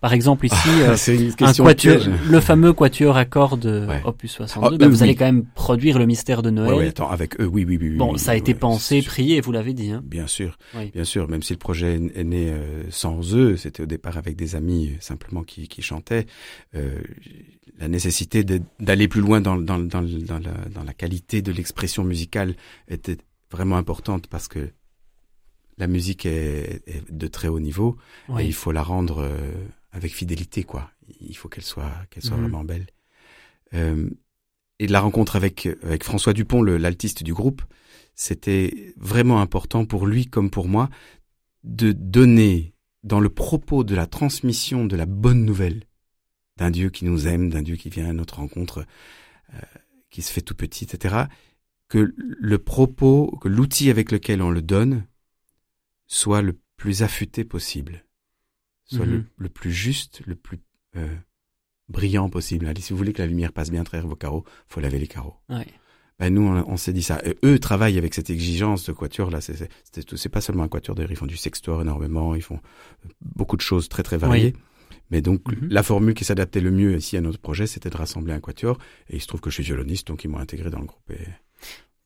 Par 0.01 0.13
exemple 0.13 0.47
ici, 0.47 0.55
ah, 0.83 0.95
euh, 1.09 1.31
un 1.41 1.53
quatuor, 1.53 2.01
le 2.27 2.39
fameux 2.39 2.73
quatuor 2.73 3.15
à 3.17 3.25
cordes 3.25 3.67
euh, 3.67 3.99
opus 4.03 4.31
62, 4.31 4.75
ah, 4.75 4.77
bah, 4.79 4.87
vous 4.87 5.03
allez 5.03 5.13
quand 5.13 5.25
même 5.25 5.45
produire 5.45 5.99
le 5.99 6.07
mystère 6.07 6.41
de 6.41 6.49
Noël. 6.49 6.73
Ouais, 6.73 6.87
attends, 6.87 7.11
avec 7.11 7.39
eux, 7.39 7.45
oui, 7.45 7.65
oui, 7.67 7.77
oui. 7.79 7.97
Bon, 7.97 8.17
ça 8.17 8.31
a 8.31 8.35
été 8.35 8.55
pensé, 8.55 9.03
prié, 9.03 9.41
vous 9.41 9.51
l'avez 9.51 9.73
dit. 9.73 9.91
Hein. 9.91 10.01
Bien 10.03 10.25
sûr, 10.25 10.57
bien 10.93 11.03
sûr. 11.03 11.29
Même 11.29 11.43
si 11.43 11.53
le 11.53 11.59
projet 11.59 12.01
est 12.15 12.23
né 12.23 12.49
euh, 12.49 12.83
sans 12.89 13.35
eux, 13.35 13.57
c'était 13.57 13.83
au 13.83 13.85
départ 13.85 14.17
avec 14.17 14.35
des 14.35 14.55
amis 14.55 14.97
simplement 14.99 15.43
qui, 15.43 15.67
qui 15.67 15.83
chantaient. 15.83 16.25
la 16.73 17.87
nécessité 17.87 18.43
d'aller 18.79 19.07
plus 19.07 19.21
loin 19.21 19.39
dans, 19.39 19.55
dans, 19.55 19.77
dans, 19.77 20.01
dans, 20.01 20.39
la, 20.39 20.69
dans 20.73 20.83
la 20.83 20.93
qualité 20.93 21.43
de 21.43 21.51
l'expression 21.51 22.03
musicale 22.03 22.55
était 22.87 23.17
vraiment 23.51 23.77
importante 23.77 24.25
parce 24.25 24.47
que 24.47 24.71
la 25.77 25.85
musique 25.85 26.25
est, 26.25 26.81
est 26.87 27.11
de 27.11 27.27
très 27.27 27.49
haut 27.49 27.59
niveau 27.59 27.97
et 28.39 28.45
il 28.45 28.53
faut 28.53 28.71
la 28.71 28.83
rendre 28.83 29.27
avec 29.91 30.13
fidélité, 30.13 30.63
quoi. 30.63 30.91
Il 31.19 31.35
faut 31.35 31.49
qu'elle 31.49 31.63
soit, 31.63 31.91
qu'elle 32.09 32.23
soit 32.23 32.37
mhm. 32.37 32.43
vraiment 32.43 32.63
belle. 32.63 32.87
Euh, 33.73 34.09
et 34.79 34.87
la 34.87 34.99
rencontre 34.99 35.35
avec 35.35 35.67
avec 35.83 36.03
François 36.03 36.33
Dupont, 36.33 36.63
l'altiste 36.63 37.23
du 37.23 37.33
groupe, 37.33 37.61
c'était 38.15 38.93
vraiment 38.97 39.41
important 39.41 39.85
pour 39.85 40.07
lui 40.07 40.25
comme 40.25 40.49
pour 40.49 40.67
moi 40.67 40.89
de 41.63 41.91
donner 41.91 42.73
dans 43.03 43.19
le 43.19 43.29
propos 43.29 43.83
de 43.83 43.95
la 43.95 44.07
transmission 44.07 44.85
de 44.85 44.95
la 44.95 45.05
bonne 45.05 45.45
nouvelle 45.45 45.83
d'un 46.57 46.71
Dieu 46.71 46.89
qui 46.89 47.05
nous 47.05 47.27
aime, 47.27 47.49
d'un 47.49 47.61
Dieu 47.61 47.75
qui 47.75 47.89
vient 47.89 48.09
à 48.09 48.13
notre 48.13 48.37
rencontre, 48.37 48.85
euh, 49.53 49.59
qui 50.09 50.21
se 50.21 50.31
fait 50.31 50.41
tout 50.41 50.55
petit, 50.55 50.85
etc. 50.85 51.25
Que 51.87 52.13
le 52.17 52.57
propos, 52.57 53.37
que 53.41 53.47
l'outil 53.47 53.89
avec 53.89 54.11
lequel 54.11 54.41
on 54.41 54.51
le 54.51 54.61
donne 54.61 55.05
soit 56.07 56.41
le 56.41 56.59
plus 56.75 57.03
affûté 57.03 57.43
possible 57.43 58.05
soit 58.91 59.05
le, 59.05 59.25
mhm. 59.39 59.49
plus 59.49 59.71
juste, 59.71 60.21
le 60.25 60.35
plus 60.35 60.59
euh, 60.95 61.15
brillant 61.89 62.29
possible. 62.29 62.67
Allez, 62.67 62.81
si 62.81 62.93
vous 62.93 62.97
voulez 62.97 63.13
que 63.13 63.21
la 63.21 63.27
lumière 63.27 63.53
passe 63.53 63.71
bien 63.71 63.81
à 63.81 63.83
travers 63.83 64.07
vos 64.07 64.15
carreaux, 64.15 64.43
faut 64.67 64.81
laver 64.81 64.99
les 64.99 65.07
carreaux. 65.07 65.35
Ouais. 65.49 65.67
Ben 66.19 66.31
nous, 66.31 66.43
on, 66.43 66.77
s'est 66.77 66.93
dit 66.93 67.01
ça. 67.01 67.19
eux 67.43 67.57
travaillent 67.57 67.97
avec 67.97 68.13
cette 68.13 68.29
exigence 68.29 68.85
de 68.85 68.91
quatuor 68.91 69.31
là. 69.31 69.39
C'est 69.41 70.29
pas 70.29 70.41
seulement 70.41 70.61
un 70.63 70.67
quatuor 70.67 70.95
d'ailleurs. 70.95 71.11
Ils 71.11 71.17
font 71.17 71.25
du 71.25 71.37
sextoire 71.37 71.81
énormément. 71.81 72.35
Ils 72.35 72.43
font 72.43 72.59
euh, 73.05 73.09
beaucoup 73.21 73.57
de 73.57 73.61
choses 73.61 73.89
très 73.89 74.03
très 74.03 74.17
variées. 74.17 74.53
Mais 75.09 75.21
donc 75.21 75.51
mhm. 75.51 75.69
la 75.69 75.81
formule 75.81 76.13
qui 76.13 76.23
s'adaptait 76.23 76.61
le 76.61 76.69
mieux 76.69 76.95
ici 76.95 77.17
à 77.17 77.21
notre 77.21 77.39
projet, 77.39 77.65
c'était 77.65 77.89
de 77.89 77.97
rassembler 77.97 78.33
un 78.33 78.39
quatuor. 78.39 78.77
Et 79.09 79.15
il 79.15 79.21
se 79.21 79.25
trouve 79.25 79.41
que 79.41 79.49
je 79.49 79.55
suis 79.55 79.63
violoniste, 79.63 80.07
donc 80.07 80.23
ils 80.23 80.27
m'ont 80.27 80.37
intégré 80.37 80.69
dans 80.69 80.79
le 80.79 80.85
groupe. 80.85 81.11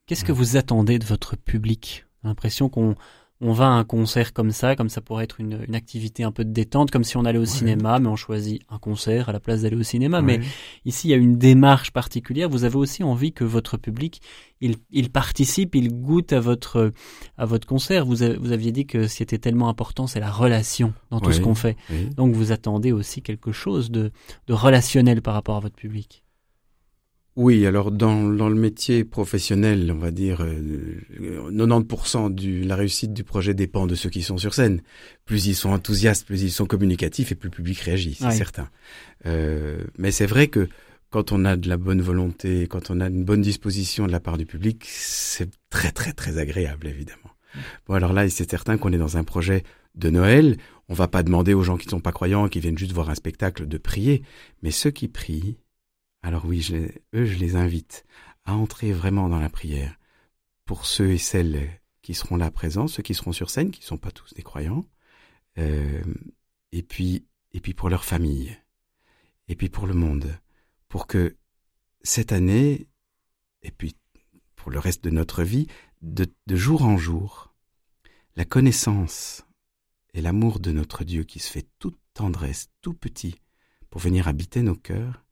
Qu'est-ce 0.06 0.24
que 0.24 0.32
vous 0.32 0.56
attendez 0.56 0.98
de 0.98 1.06
votre 1.06 1.36
public? 1.36 2.06
L'impression 2.24 2.70
qu'on 2.70 2.96
on 3.42 3.52
va 3.52 3.66
à 3.66 3.70
un 3.72 3.84
concert 3.84 4.32
comme 4.32 4.52
ça, 4.52 4.76
comme 4.78 4.88
ça 4.88 5.02
pourrait 5.02 5.26
être 5.26 5.42
une, 5.42 5.60
une 5.68 5.76
activité 5.76 6.24
un 6.24 6.32
peu 6.32 6.46
de 6.46 6.52
détente, 6.52 6.90
comme 6.90 7.04
si 7.04 7.18
on 7.18 7.26
allait 7.26 7.38
au 7.38 7.46
cinéma, 7.46 8.00
mais 8.00 8.08
on 8.08 8.16
choisit 8.16 8.62
un 8.70 8.80
concert 8.80 9.28
à 9.28 9.34
la 9.34 9.42
place 9.42 9.62
d'aller 9.62 9.76
au 9.76 9.84
cinéma. 9.84 10.22
Mais 10.22 10.40
ici, 10.86 11.08
il 11.10 11.12
y 11.12 11.14
a 11.14 11.18
une 11.18 11.38
démarche 11.38 11.92
particulière. 11.92 12.48
Vous 12.50 12.64
avez 12.64 12.78
aussi 12.78 13.04
envie 13.04 13.34
que 13.34 13.44
votre 13.44 13.76
public, 13.78 14.22
il, 14.62 14.78
il 14.90 15.10
participe, 15.10 15.76
il 15.76 15.90
goûte 15.94 16.32
à 16.32 16.40
votre, 16.40 16.94
à 17.38 17.46
votre 17.46 17.68
concert. 17.68 18.06
Vous, 18.06 18.18
vous 18.40 18.52
aviez 18.54 18.72
dit 18.72 18.86
que 18.86 19.08
ce 19.08 19.18
qui 19.18 19.24
était 19.24 19.38
tellement 19.38 19.68
important, 19.68 20.08
c'est 20.08 20.22
la 20.22 20.32
relation 20.32 20.94
dans 21.12 21.20
tout 21.20 21.34
ce 21.34 21.42
qu'on 21.42 21.56
fait. 21.56 21.76
Donc 22.16 22.34
vous 22.34 22.54
attendez 22.54 22.94
aussi 22.94 23.22
quelque 23.22 23.52
chose 23.52 23.92
de, 23.92 24.12
de 24.48 24.54
relationnel 24.54 25.22
par 25.22 25.34
rapport 25.34 25.58
à 25.58 25.60
votre 25.60 25.76
public. 25.76 26.24
Oui, 27.36 27.66
alors 27.66 27.92
dans, 27.92 28.24
dans 28.24 28.48
le 28.48 28.56
métier 28.56 29.04
professionnel, 29.04 29.92
on 29.94 29.98
va 29.98 30.12
dire, 30.12 30.42
90% 30.42 32.26
euh, 32.26 32.30
de 32.30 32.66
la 32.66 32.78
réussite 32.78 33.12
du 33.12 33.26
projet 33.26 33.54
dépend 33.54 33.88
de 33.88 33.96
ceux 33.96 34.10
qui 34.10 34.22
sont 34.22 34.38
sur 34.38 34.54
scène. 34.54 34.82
Plus 35.26 35.48
ils 35.48 35.56
sont 35.56 35.72
enthousiastes, 35.72 36.26
plus 36.26 36.44
ils 36.44 36.52
sont 36.52 36.66
communicatifs 36.66 37.34
et 37.34 37.36
plus 37.36 37.48
le 37.48 37.56
public 37.56 37.78
réagit, 37.80 38.14
c'est 38.14 38.32
certain. 38.32 38.70
Euh, 39.26 39.84
mais 39.98 40.12
c'est 40.12 40.26
vrai 40.26 40.48
que 40.48 40.70
quand 41.10 41.34
on 41.34 41.44
a 41.44 41.58
de 41.58 41.68
la 41.68 41.76
bonne 41.76 42.02
volonté, 42.02 42.68
quand 42.68 42.90
on 42.90 43.02
a 43.02 43.08
une 43.08 43.26
bonne 43.26 43.42
disposition 43.42 44.08
de 44.08 44.14
la 44.14 44.22
part 44.22 44.38
du 44.38 44.46
public, 44.46 44.86
c'est 44.88 45.50
très 45.70 45.92
très 45.92 46.14
très 46.14 46.38
agréable 46.38 46.88
évidemment. 46.88 47.20
Bon 47.88 47.96
alors 47.96 48.14
là, 48.14 48.30
c'est 48.30 48.50
certain 48.50 48.78
qu'on 48.78 48.94
est 48.94 48.98
dans 48.98 49.18
un 49.18 49.26
projet 49.26 49.64
de 49.96 50.10
Noël. 50.10 50.56
On 50.88 50.94
va 50.94 51.10
pas 51.10 51.24
demander 51.24 51.54
aux 51.54 51.64
gens 51.64 51.76
qui 51.76 51.88
ne 51.88 51.92
sont 51.92 52.00
pas 52.00 52.12
croyants, 52.14 52.48
qui 52.48 52.62
viennent 52.62 52.78
juste 52.78 52.94
voir 52.94 53.10
un 53.10 53.16
spectacle, 53.16 53.68
de 53.68 53.78
prier, 53.78 54.24
mais 54.62 54.72
ceux 54.72 54.92
qui 54.92 55.10
prient 55.10 55.58
alors 56.26 56.46
oui, 56.46 56.68
eux, 57.14 57.26
je 57.26 57.38
les 57.38 57.56
invite 57.56 58.04
à 58.46 58.56
entrer 58.56 58.92
vraiment 58.92 59.30
dans 59.30 59.40
la 59.40 59.48
prière. 59.48 60.00
Pour 60.66 60.88
ceux 60.88 61.12
et 61.12 61.20
celles 61.20 61.80
qui 62.02 62.16
seront 62.16 62.36
là 62.36 62.50
présents, 62.50 62.88
ceux 62.88 63.04
qui 63.04 63.14
seront 63.14 63.32
sur 63.32 63.52
scène, 63.52 63.70
qui 63.70 63.82
ne 63.82 63.86
sont 63.86 64.00
pas 64.00 64.10
tous 64.10 64.34
des 64.34 64.42
croyants, 64.42 64.86
euh, 65.60 66.04
et 66.72 66.82
puis 66.82 67.28
pour 67.78 67.90
leur 67.90 68.04
famille, 68.04 68.58
et 69.50 69.56
puis 69.56 69.70
pour 69.70 69.86
le 69.86 69.94
monde, 69.94 70.36
pour 70.88 71.06
que 71.06 71.38
cette 72.02 72.32
année, 72.32 72.88
et 73.62 73.70
puis 73.70 73.96
pour 74.56 74.72
le 74.72 74.80
reste 74.80 75.04
de 75.04 75.12
notre 75.12 75.44
vie, 75.44 75.68
de 76.02 76.28
jour 76.48 76.86
en 76.86 76.98
jour, 76.98 77.54
la 78.36 78.46
connaissance 78.46 79.46
et 80.16 80.22
l'amour 80.22 80.60
de 80.60 80.72
notre 80.72 81.04
Dieu 81.04 81.24
qui 81.24 81.38
se 81.38 81.52
fait 81.52 81.68
toute 81.78 82.00
tendresse, 82.16 82.72
tout 82.82 82.96
petit, 82.96 83.36
pour 83.92 84.02
venir 84.02 84.28
habiter 84.28 84.64
nos 84.64 84.76
cœurs, 84.76 85.25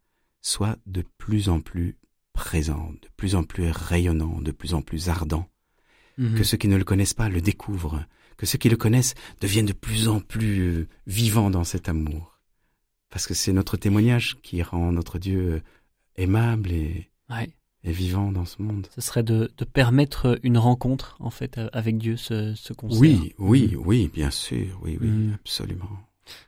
soit 0.43 0.77
de 0.85 1.03
plus 1.17 1.49
en 1.49 1.61
plus 1.61 1.97
présent, 2.33 2.91
de 3.01 3.07
plus 3.17 3.33
en 3.33 3.43
plus 3.43 3.71
rayonnant, 3.71 4.41
de 4.41 4.51
plus 4.51 4.75
en 4.75 4.81
plus 4.81 5.09
ardent, 5.09 5.47
mhm. 6.19 6.35
que 6.35 6.43
ceux 6.43 6.57
qui 6.57 6.67
ne 6.67 6.77
le 6.77 6.83
connaissent 6.83 7.13
pas 7.15 7.29
le 7.29 7.41
découvrent, 7.41 8.03
que 8.37 8.45
ceux 8.45 8.57
qui 8.57 8.69
le 8.69 8.77
connaissent 8.77 9.15
deviennent 9.41 9.65
de 9.65 9.73
plus 9.73 10.07
en 10.07 10.19
plus 10.19 10.59
euh, 10.59 10.87
vivants 11.07 11.49
dans 11.49 11.63
cet 11.63 11.89
amour. 11.89 12.37
Parce 13.09 13.25
que 13.25 13.33
c'est 13.33 13.53
notre 13.53 13.77
témoignage 13.77 14.37
qui 14.41 14.61
rend 14.61 14.91
notre 14.91 15.17
Dieu 15.17 15.39
euh, 15.39 15.61
aimable 16.17 16.71
et, 16.71 17.09
et 17.83 17.91
vivant 17.91 18.31
dans 18.31 18.45
ce 18.45 18.61
monde. 18.61 18.87
Ce 18.93 19.01
serait 19.01 19.23
de, 19.23 19.51
de, 19.57 19.65
permettre 19.65 20.39
une 20.43 20.57
rencontre, 20.57 21.15
en 21.19 21.29
fait, 21.29 21.59
avec 21.71 21.97
Dieu, 21.97 22.17
ce, 22.17 22.53
ce 22.55 22.73
concert. 22.73 22.99
Oui, 22.99 23.33
oui, 23.37 23.71
mhm. 23.71 23.83
oui, 23.85 24.11
bien 24.13 24.31
sûr, 24.31 24.79
oui, 24.81 24.97
oui, 24.99 25.07
mhm. 25.07 25.33
absolument. 25.35 25.89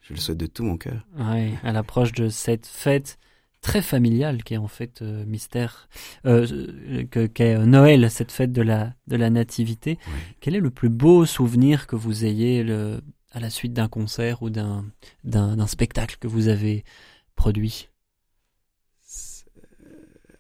Je 0.02 0.14
le 0.14 0.20
souhaite 0.20 0.38
de 0.38 0.48
tout 0.48 0.64
mon 0.64 0.78
cœur. 0.78 1.06
Oui, 1.18 1.54
à 1.64 1.72
l'approche 1.72 2.12
de 2.14 2.30
cette 2.30 2.66
fête 2.66 3.20
très 3.66 3.82
familial 3.82 4.44
qui 4.44 4.54
est 4.54 4.58
en 4.58 4.68
fait 4.68 5.02
euh, 5.02 5.26
mystère, 5.26 5.90
euh, 6.28 7.04
que 7.10 7.26
qu'est 7.26 7.58
Noël, 7.66 8.12
cette 8.12 8.32
fête 8.32 8.52
de 8.52 8.62
la 8.62 8.94
de 9.08 9.16
la 9.16 9.32
nativité. 9.32 9.98
Quel 10.40 10.56
est 10.56 10.60
le 10.60 10.70
plus 10.70 10.90
beau 10.90 11.26
souvenir 11.26 11.88
que 11.88 11.96
vous 11.96 12.26
ayez 12.26 12.64
le, 12.64 13.02
à 13.32 13.40
la 13.40 13.50
suite 13.50 13.74
d'un 13.74 13.88
concert 13.88 14.44
ou 14.44 14.52
d'un 14.52 15.68
spectacle 15.68 16.18
que 16.20 16.28
vous 16.28 16.48
avez 16.48 16.84
produit? 17.36 17.90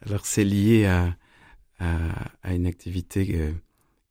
Alors 0.05 0.27
c'est 0.27 0.43
lié 0.43 0.85
à, 0.85 1.17
à, 1.79 1.95
à 2.43 2.53
une 2.53 2.67
activité 2.67 3.25
que, 3.25 3.53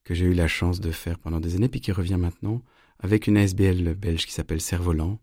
que 0.02 0.14
j'ai 0.14 0.24
eu 0.24 0.34
la 0.34 0.48
chance 0.48 0.80
de 0.80 0.90
faire 0.90 1.20
pendant 1.20 1.38
des 1.38 1.54
années 1.54 1.68
puis 1.68 1.80
qui 1.80 1.92
revient 1.92 2.18
maintenant 2.18 2.62
avec 2.98 3.28
une 3.28 3.36
ASBL 3.36 3.94
belge 3.94 4.26
qui 4.26 4.32
s'appelle 4.32 4.60
Cerf-Volant, 4.60 5.20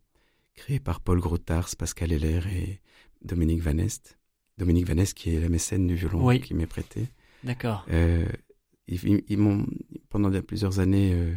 créée 0.56 0.80
par 0.80 1.02
Paul 1.02 1.20
Grottars, 1.20 1.76
Pascal 1.78 2.14
Heller 2.14 2.48
et 2.48 2.80
Dominique 3.24 3.62
Vanest. 3.62 4.18
Dominique 4.58 4.88
Vanest, 4.88 5.14
qui 5.14 5.36
est 5.36 5.40
la 5.40 5.50
mécène 5.50 5.88
du 5.88 5.96
violon 5.96 6.38
qui 6.40 6.54
m'est 6.54 6.68
prêté. 6.68 7.08
D'accord. 7.44 7.86
Euh, 7.92 8.26
ils, 8.88 9.38
m'ont, 9.38 9.66
pendant 10.10 10.30
plusieurs 10.42 10.80
années, 10.80 11.14
euh, 11.14 11.34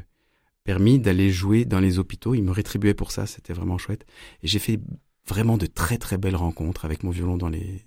permis 0.65 0.99
d'aller 0.99 1.31
jouer 1.31 1.65
dans 1.65 1.81
les 1.81 1.99
hôpitaux. 1.99 2.35
Ils 2.35 2.43
me 2.43 2.51
rétribuaient 2.51 2.95
pour 2.95 3.13
ça, 3.13 3.27
c'était 3.27 3.53
vraiment 3.53 3.79
chouette. 3.79 4.05
Et 4.43 4.49
j'ai 4.49 4.59
fait 4.59 4.81
vraiment 5.27 5.57
de 5.57 5.67
très 5.67 5.99
très 5.99 6.19
belles 6.19 6.37
rencontres 6.37 6.85
avec 6.85 7.03
mon 7.03 7.11
violon 7.11 7.37
dans 7.37 7.49
les, 7.49 7.85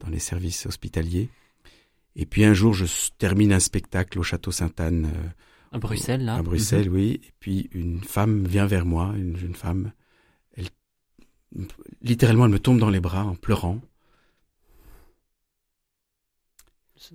dans 0.00 0.08
les 0.08 0.18
services 0.18 0.66
hospitaliers. 0.66 1.28
Et 2.16 2.26
puis 2.26 2.44
un 2.44 2.54
jour, 2.54 2.74
je 2.74 2.84
termine 3.18 3.52
un 3.52 3.60
spectacle 3.60 4.18
au 4.18 4.22
Château 4.22 4.50
Sainte-Anne. 4.50 5.06
Euh, 5.14 5.28
à 5.72 5.78
Bruxelles, 5.78 6.24
là 6.24 6.36
À 6.36 6.42
Bruxelles, 6.42 6.88
mhm. 6.88 6.94
oui. 6.96 7.20
Et 7.22 7.32
puis 7.40 7.68
une 7.72 8.02
femme 8.02 8.46
vient 8.46 8.66
vers 8.66 8.86
moi, 8.86 9.12
une 9.16 9.36
jeune 9.36 9.54
femme, 9.54 9.92
littéralement, 12.02 12.44
elle 12.44 12.52
me 12.52 12.58
tombe 12.58 12.78
dans 12.78 12.90
les 12.90 13.00
bras 13.00 13.24
en 13.24 13.34
pleurant. 13.34 13.80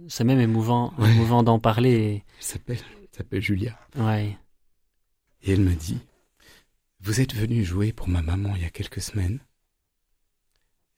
C'est 0.08 0.24
même 0.24 0.40
émouvant, 0.40 0.94
émouvant 0.98 1.44
d'en 1.44 1.60
parler. 1.60 2.24
Elle 2.38 2.44
s'appelle, 2.44 2.80
s'appelle 3.12 3.42
Julia. 3.42 3.78
Ouais. 3.96 4.38
Et 5.44 5.52
elle 5.52 5.62
me 5.62 5.76
dit, 5.76 6.00
vous 7.02 7.20
êtes 7.20 7.36
venu 7.36 7.64
jouer 7.64 7.92
pour 7.92 8.08
ma 8.08 8.22
maman 8.22 8.56
il 8.56 8.62
y 8.62 8.66
a 8.66 8.70
quelques 8.70 9.02
semaines, 9.02 9.40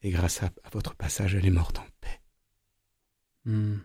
et 0.02 0.10
grâce 0.10 0.42
à, 0.42 0.50
votre 0.72 0.94
passage, 0.94 1.34
elle 1.34 1.46
est 1.46 1.50
morte 1.50 1.78
en 1.78 1.86
paix. 2.00 2.20
Hmm. 3.44 3.78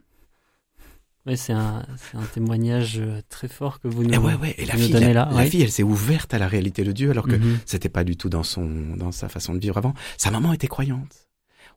Oui, 1.28 1.38
c'est 1.38 1.54
un, 1.54 1.86
un, 2.16 2.26
témoignage 2.34 2.98
euh, 2.98 3.22
très 3.30 3.48
fort 3.48 3.80
que 3.80 3.88
vous 3.88 4.04
nous, 4.04 4.12
et 4.12 4.18
ouais, 4.18 4.34
ouais. 4.34 4.56
Et 4.58 4.66
la 4.66 4.76
fille, 4.76 4.92
donnez 4.92 5.14
là. 5.14 5.30
La 5.32 5.46
fille, 5.46 5.62
elle 5.62 5.72
s'est 5.72 5.84
ouverte 5.84 6.34
à 6.34 6.40
la 6.40 6.48
réalité 6.48 6.84
de 6.84 6.92
Dieu 6.92 7.12
alors 7.12 7.28
que 7.28 7.36
mhm. 7.36 7.60
c'était 7.66 7.90
pas 7.90 8.04
du 8.04 8.18
tout 8.18 8.30
dans 8.30 8.42
son, 8.42 8.96
dans 8.96 9.12
sa 9.12 9.30
façon 9.30 9.54
de 9.54 9.60
vivre 9.60 9.78
avant. 9.78 9.94
Sa 10.18 10.32
maman 10.32 10.52
était 10.52 10.68
croyante. 10.68 11.28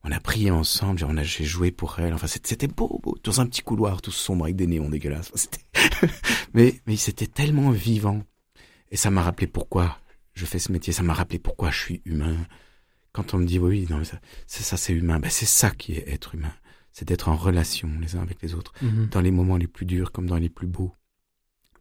On 0.02 0.12
a 0.12 0.20
prié 0.20 0.50
ensemble, 0.50 1.04
on 1.07 1.16
a, 1.18 1.22
j'ai 1.22 1.44
joué 1.44 1.70
pour 1.70 1.98
elle. 1.98 2.14
Enfin, 2.14 2.26
c'était 2.26 2.68
beau, 2.68 3.00
beau, 3.02 3.16
dans 3.22 3.40
un 3.42 3.46
petit 3.46 3.62
couloir 3.62 4.00
tout 4.00 4.11
sombre 4.11 4.44
avec 4.44 4.57
des 4.57 4.66
néons 4.66 4.88
dégueulasses. 4.88 5.30
mais, 6.54 6.80
mais 6.87 6.96
c'était 6.96 7.26
tellement 7.26 7.70
vivant. 7.70 8.22
Et 8.90 8.96
ça 8.96 9.11
m'a 9.11 9.22
rappelé 9.22 9.46
pourquoi 9.46 9.98
je 10.33 10.46
fais 10.46 10.59
ce 10.59 10.72
métier. 10.72 10.92
Ça 10.94 11.02
m'a 11.02 11.14
rappelé 11.14 11.38
pourquoi 11.38 11.70
je 11.70 11.78
suis 11.78 12.02
humain. 12.07 12.37
Quand 13.12 13.35
on 13.35 13.38
me 13.38 13.46
dit 13.46 13.59
oui, 13.59 13.87
non, 13.90 14.02
c'est 14.46 14.62
ça, 14.62 14.76
c'est 14.78 14.92
humain. 14.94 15.20
Ben, 15.20 15.30
c'est 15.30 15.46
ça 15.46 15.70
qui 15.70 15.92
est 15.92 16.09
être 16.09 16.35
humain 16.35 16.52
c'est 16.94 17.07
d'être 17.07 17.28
en 17.28 17.37
relation 17.37 17.90
les 18.00 18.14
uns 18.14 18.22
avec 18.22 18.40
les 18.40 18.54
autres, 18.54 18.72
mhm. 18.80 19.09
dans 19.09 19.20
les 19.20 19.33
moments 19.33 19.57
les 19.57 19.66
plus 19.66 19.85
durs 19.85 20.12
comme 20.12 20.26
dans 20.26 20.38
les 20.38 20.48
plus 20.48 20.68
beaux. 20.68 20.92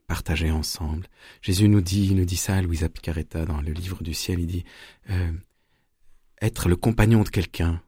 Partager 0.08 0.50
ensemble. 0.50 1.08
Jésus 1.42 1.70
nous 1.70 1.82
dit, 1.82 2.08
il 2.08 2.16
nous 2.16 2.26
dit 2.26 2.36
ça 2.36 2.56
à 2.56 2.62
Louisa 2.62 2.90
Picaretta 2.90 3.46
dans 3.46 3.62
le 3.62 3.72
livre 3.72 4.04
du 4.04 4.16
ciel, 4.16 4.40
il 4.40 4.48
dit 4.48 4.66
euh, 5.12 5.32
être 6.42 6.68
le 6.68 6.76
compagnon 6.76 7.22
de 7.22 7.30
quelqu'un, 7.30 7.82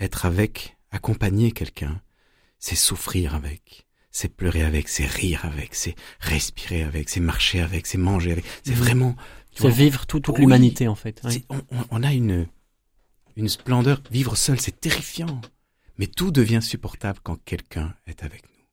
être 0.00 0.26
avec, 0.26 0.76
accompagner 0.90 1.50
quelqu'un, 1.50 2.02
c'est 2.58 2.76
souffrir 2.76 3.34
avec, 3.34 3.86
c'est 4.10 4.28
pleurer 4.28 4.62
avec, 4.62 4.88
c'est 4.88 5.06
rire 5.06 5.46
avec, 5.46 5.74
c'est 5.74 5.94
respirer 6.20 6.82
avec, 6.82 7.08
c'est 7.08 7.20
marcher 7.20 7.62
avec, 7.62 7.86
c'est 7.86 7.98
manger 7.98 8.32
avec, 8.32 8.44
c'est 8.64 8.74
mhm. 8.74 8.78
vraiment. 8.78 9.16
C'est 9.54 9.70
vivre 9.70 10.06
toute 10.06 10.28
l'humanité 10.38 10.88
en 10.88 10.94
fait. 10.94 11.22
On, 11.48 11.62
on, 11.90 12.02
a 12.02 12.12
une 12.12 12.46
une 13.36 13.48
splendeur. 13.48 14.02
Vivre 14.10 14.36
seul, 14.36 14.60
c'est 14.60 14.78
terrifiant. 14.78 15.40
Mais 16.00 16.06
tout 16.06 16.30
devient 16.30 16.62
supportable 16.62 17.20
quand 17.22 17.36
quelqu'un 17.44 17.94
est 18.06 18.22
avec 18.22 18.44
nous. 18.44 18.64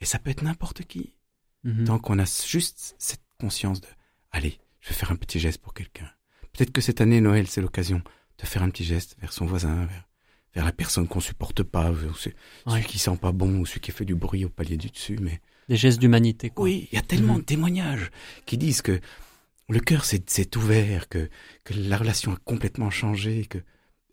Et 0.00 0.04
ça 0.04 0.20
peut 0.20 0.30
être 0.30 0.44
n'importe 0.44 0.84
qui. 0.84 1.16
Mhm. 1.64 1.86
Tant 1.86 1.98
qu'on 1.98 2.20
a 2.20 2.46
juste 2.46 2.94
cette 3.00 3.24
conscience 3.40 3.80
de, 3.80 3.88
allez, 4.30 4.60
je 4.80 4.90
vais 4.90 4.94
faire 4.94 5.10
un 5.10 5.16
petit 5.16 5.40
geste 5.40 5.60
pour 5.60 5.74
quelqu'un. 5.74 6.08
Peut-être 6.52 6.70
que 6.70 6.80
cette 6.80 7.00
année, 7.00 7.20
Noël, 7.20 7.48
c'est 7.48 7.60
l'occasion 7.60 8.00
de 8.38 8.46
faire 8.46 8.62
un 8.62 8.70
petit 8.70 8.84
geste 8.84 9.16
vers 9.20 9.32
son 9.32 9.44
voisin, 9.44 9.86
vers, 9.86 10.08
vers 10.54 10.64
la 10.64 10.70
personne 10.70 11.08
qu'on 11.08 11.18
supporte 11.18 11.64
pas, 11.64 11.92
celui 12.14 12.84
qui 12.84 13.00
sent 13.00 13.16
pas 13.20 13.32
bon 13.32 13.58
ou 13.58 13.66
celui 13.66 13.80
qui 13.80 13.90
fait 13.90 14.04
du 14.04 14.14
bruit 14.14 14.44
au 14.44 14.48
palier 14.48 14.76
du 14.76 14.90
dessus, 14.90 15.18
mais... 15.20 15.40
Des 15.68 15.76
gestes 15.76 15.98
d'humanité, 15.98 16.50
quoi. 16.50 16.66
Oui, 16.66 16.88
il 16.92 16.94
y 16.94 16.98
a 17.00 17.02
tellement 17.02 17.34
mhm. 17.34 17.40
de 17.40 17.44
témoignages 17.44 18.12
qui 18.44 18.56
disent 18.56 18.82
que 18.82 19.00
le 19.68 19.80
cœur 19.80 20.04
s'est 20.04 20.56
ouvert, 20.56 21.08
que, 21.08 21.28
que 21.64 21.74
la 21.74 21.96
relation 21.96 22.34
a 22.34 22.36
complètement 22.44 22.90
changé, 22.90 23.46
que 23.46 23.58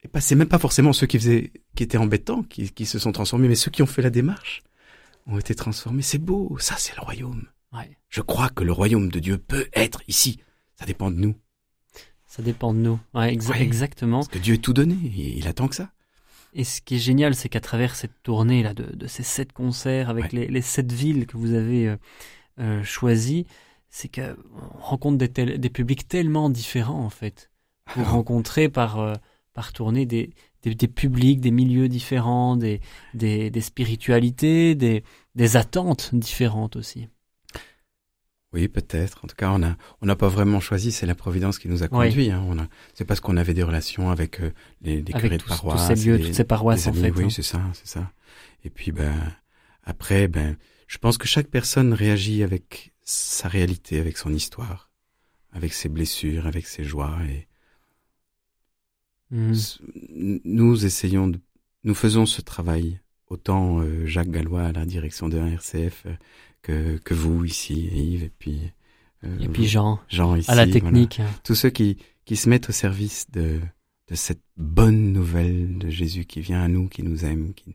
et 0.04 0.08
pas, 0.08 0.22
c'est 0.22 0.36
même 0.36 0.48
pas 0.48 0.60
forcément 0.60 0.94
ceux 0.94 1.08
qui 1.08 1.18
faisaient, 1.18 1.52
qui 1.76 1.84
étaient 1.84 1.98
embêtants, 1.98 2.44
qui, 2.44 2.70
qui 2.72 2.86
se 2.86 3.00
sont 3.00 3.12
transformés, 3.12 3.48
mais 3.48 3.56
ceux 3.56 3.72
qui 3.72 3.82
ont 3.82 3.88
fait 3.88 4.02
la 4.02 4.10
démarche 4.10 4.64
ont 5.28 5.38
été 5.38 5.56
transformés. 5.56 6.02
C'est 6.02 6.18
beau, 6.18 6.58
ça 6.60 6.76
c'est 6.78 6.96
le 6.96 7.02
royaume. 7.02 7.48
Ouais. 7.72 7.98
Je 8.10 8.22
crois 8.22 8.50
que 8.50 8.64
le 8.64 8.72
royaume 8.72 9.10
de 9.10 9.20
Dieu 9.20 9.38
peut 9.38 9.68
être 9.74 10.04
ici. 10.08 10.40
Ça 10.76 10.86
dépend 10.86 11.10
de 11.10 11.18
nous. 11.18 11.36
Ça 12.28 12.42
dépend 12.42 12.74
de 12.74 12.80
nous. 12.80 13.00
Ouais, 13.14 13.34
exactement. 13.34 14.20
Parce 14.20 14.28
que 14.28 14.40
Dieu 14.40 14.56
est 14.56 14.60
tout 14.60 14.74
donné, 14.74 14.96
il 14.96 15.48
attend 15.48 15.68
que 15.68 15.76
ça. 15.76 15.92
Et 16.54 16.64
ce 16.64 16.82
qui 16.82 16.96
est 16.96 17.00
génial, 17.00 17.34
c'est 17.36 17.50
qu'à 17.50 17.62
travers 17.62 17.96
cette 17.96 18.22
tournée 18.22 18.62
là 18.62 18.74
de, 18.74 18.84
de, 18.84 19.08
ces 19.08 19.24
sept 19.24 19.54
concerts 19.54 20.10
avec 20.10 20.32
les, 20.34 20.48
les, 20.48 20.62
sept 20.62 20.92
villes 20.92 21.26
que 21.26 21.38
vous 21.38 21.54
avez 21.54 21.88
euh, 21.88 21.98
euh 22.60 22.84
choisies, 22.84 23.48
c'est 23.90 24.08
que 24.08 24.38
on 24.76 24.80
rencontre 24.80 25.18
des, 25.18 25.58
des 25.58 25.70
publics 25.70 26.08
tellement 26.08 26.50
différents 26.50 27.04
en 27.04 27.10
fait. 27.10 27.50
Vous 27.96 28.04
rencontrez 28.04 28.70
par 28.70 29.00
euh, 29.00 29.14
par 29.54 29.74
tournée 29.74 30.06
des, 30.06 30.34
des, 30.64 30.76
des, 30.76 30.88
publics, 30.88 31.40
des 31.40 31.52
milieux 31.52 31.88
différents, 31.88 32.56
des, 32.56 32.82
des, 33.14 33.50
des 33.50 33.62
spiritualités, 33.62 34.76
des, 34.76 35.04
des 35.36 35.58
attentes 35.58 36.10
différentes 36.14 36.76
aussi. 36.76 37.08
Oui, 38.54 38.68
peut-être. 38.68 39.26
En 39.26 39.28
tout 39.28 39.36
cas, 39.36 39.52
on 39.52 39.64
a 39.64 39.76
on 40.02 40.06
n'a 40.06 40.16
pas 40.16 40.28
vraiment 40.28 40.60
choisi. 40.60 40.92
C'est 40.92 41.08
la 41.08 41.16
Providence 41.16 41.58
qui 41.58 41.68
nous 41.68 41.82
a 41.82 41.88
conduit. 41.88 42.30
Hein. 42.30 42.44
On 42.48 42.60
a 42.60 42.68
c'est 42.94 43.04
parce 43.04 43.20
qu'on 43.20 43.36
avait 43.36 43.56
des 43.56 43.64
relations 43.64 44.12
avec 44.12 44.40
euh, 44.42 44.52
les, 44.82 45.02
les 45.02 45.14
curés 45.14 45.40
de 45.40 45.44
paroisse, 45.44 45.88
tous 45.88 45.96
ces 45.96 46.06
lieux, 46.06 46.20
toutes 46.20 46.36
ces 46.36 46.44
paroisses 46.44 46.86
en 46.86 46.94
fait. 46.94 47.10
Oui, 47.10 47.26
hein. 47.26 47.30
c'est 47.32 47.42
ça, 47.42 47.62
c'est 47.74 47.88
ça. 47.88 48.12
Et 48.64 48.70
puis 48.70 48.92
ben 48.92 49.16
après, 49.84 50.28
ben 50.28 50.56
je 50.88 51.00
pense 51.00 51.18
que 51.18 51.28
chaque 51.28 51.48
personne 51.48 51.94
réagit 51.94 52.44
avec 52.44 52.94
sa 53.04 53.48
réalité, 53.48 54.00
avec 54.00 54.18
son 54.18 54.32
histoire, 54.32 54.92
avec 55.52 55.74
ses 55.74 55.90
blessures, 55.90 56.46
avec 56.46 56.68
ses 56.68 56.84
joies. 56.84 57.18
Et 57.28 57.48
Mhm. 59.34 60.40
nous 60.46 60.86
essayons, 60.86 61.28
de, 61.28 61.40
nous 61.84 61.96
faisons 61.96 62.28
ce 62.28 62.42
travail 62.42 63.00
autant 63.30 63.82
euh, 63.82 64.06
Jacques 64.06 64.30
Gallois 64.30 64.62
à 64.64 64.72
la 64.72 64.86
direction 64.86 65.28
de 65.28 65.38
RCF 65.40 66.04
euh, 66.06 66.14
que 66.62 66.98
que 66.98 67.14
vous 67.16 67.44
ici, 67.44 67.90
Yves, 67.92 68.24
et 68.24 68.32
puis 68.38 68.62
euh, 69.24 69.40
Et 69.40 69.48
puis 69.48 69.68
Jean, 69.68 70.00
Jean 70.08 70.36
ici, 70.36 70.52
à 70.52 70.56
la 70.56 70.66
voilà. 70.66 70.74
technique. 70.74 71.20
tous 71.44 71.56
ceux 71.56 71.72
qui 71.72 71.98
qui 72.26 72.36
se 72.36 72.48
mettent 72.48 72.70
au 72.70 72.74
service 72.74 73.26
de 73.32 73.60
de 74.10 74.16
cette 74.16 74.44
bonne 74.58 75.12
nouvelle 75.14 75.78
de 75.80 75.90
Jésus 75.90 76.26
qui 76.26 76.42
vient 76.42 76.62
à 76.62 76.68
nous, 76.68 76.88
qui 76.88 77.02
nous 77.02 77.26
aime, 77.26 77.54
qui 77.56 77.74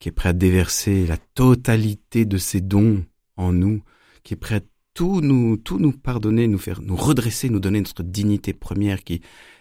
qui 0.00 0.08
est 0.08 0.12
prêt 0.12 0.30
à 0.30 0.32
déverser 0.32 1.06
la 1.06 1.18
totalité 1.18 2.24
de 2.24 2.38
ses 2.38 2.60
dons 2.60 3.04
en 3.36 3.52
nous, 3.52 3.82
qui 4.24 4.34
est 4.34 4.36
prêt 4.36 4.56
à 4.56 4.60
tout 4.94 5.20
nous 5.20 5.56
tout 5.56 5.78
nous 5.78 5.92
pardonner, 5.92 6.48
nous 6.48 6.58
faire 6.58 6.82
nous 6.82 6.96
redresser, 6.96 7.48
nous 7.48 7.60
donner 7.60 7.78
notre 7.80 8.02
dignité 8.02 8.52
première 8.54 9.04
qui 9.04 9.20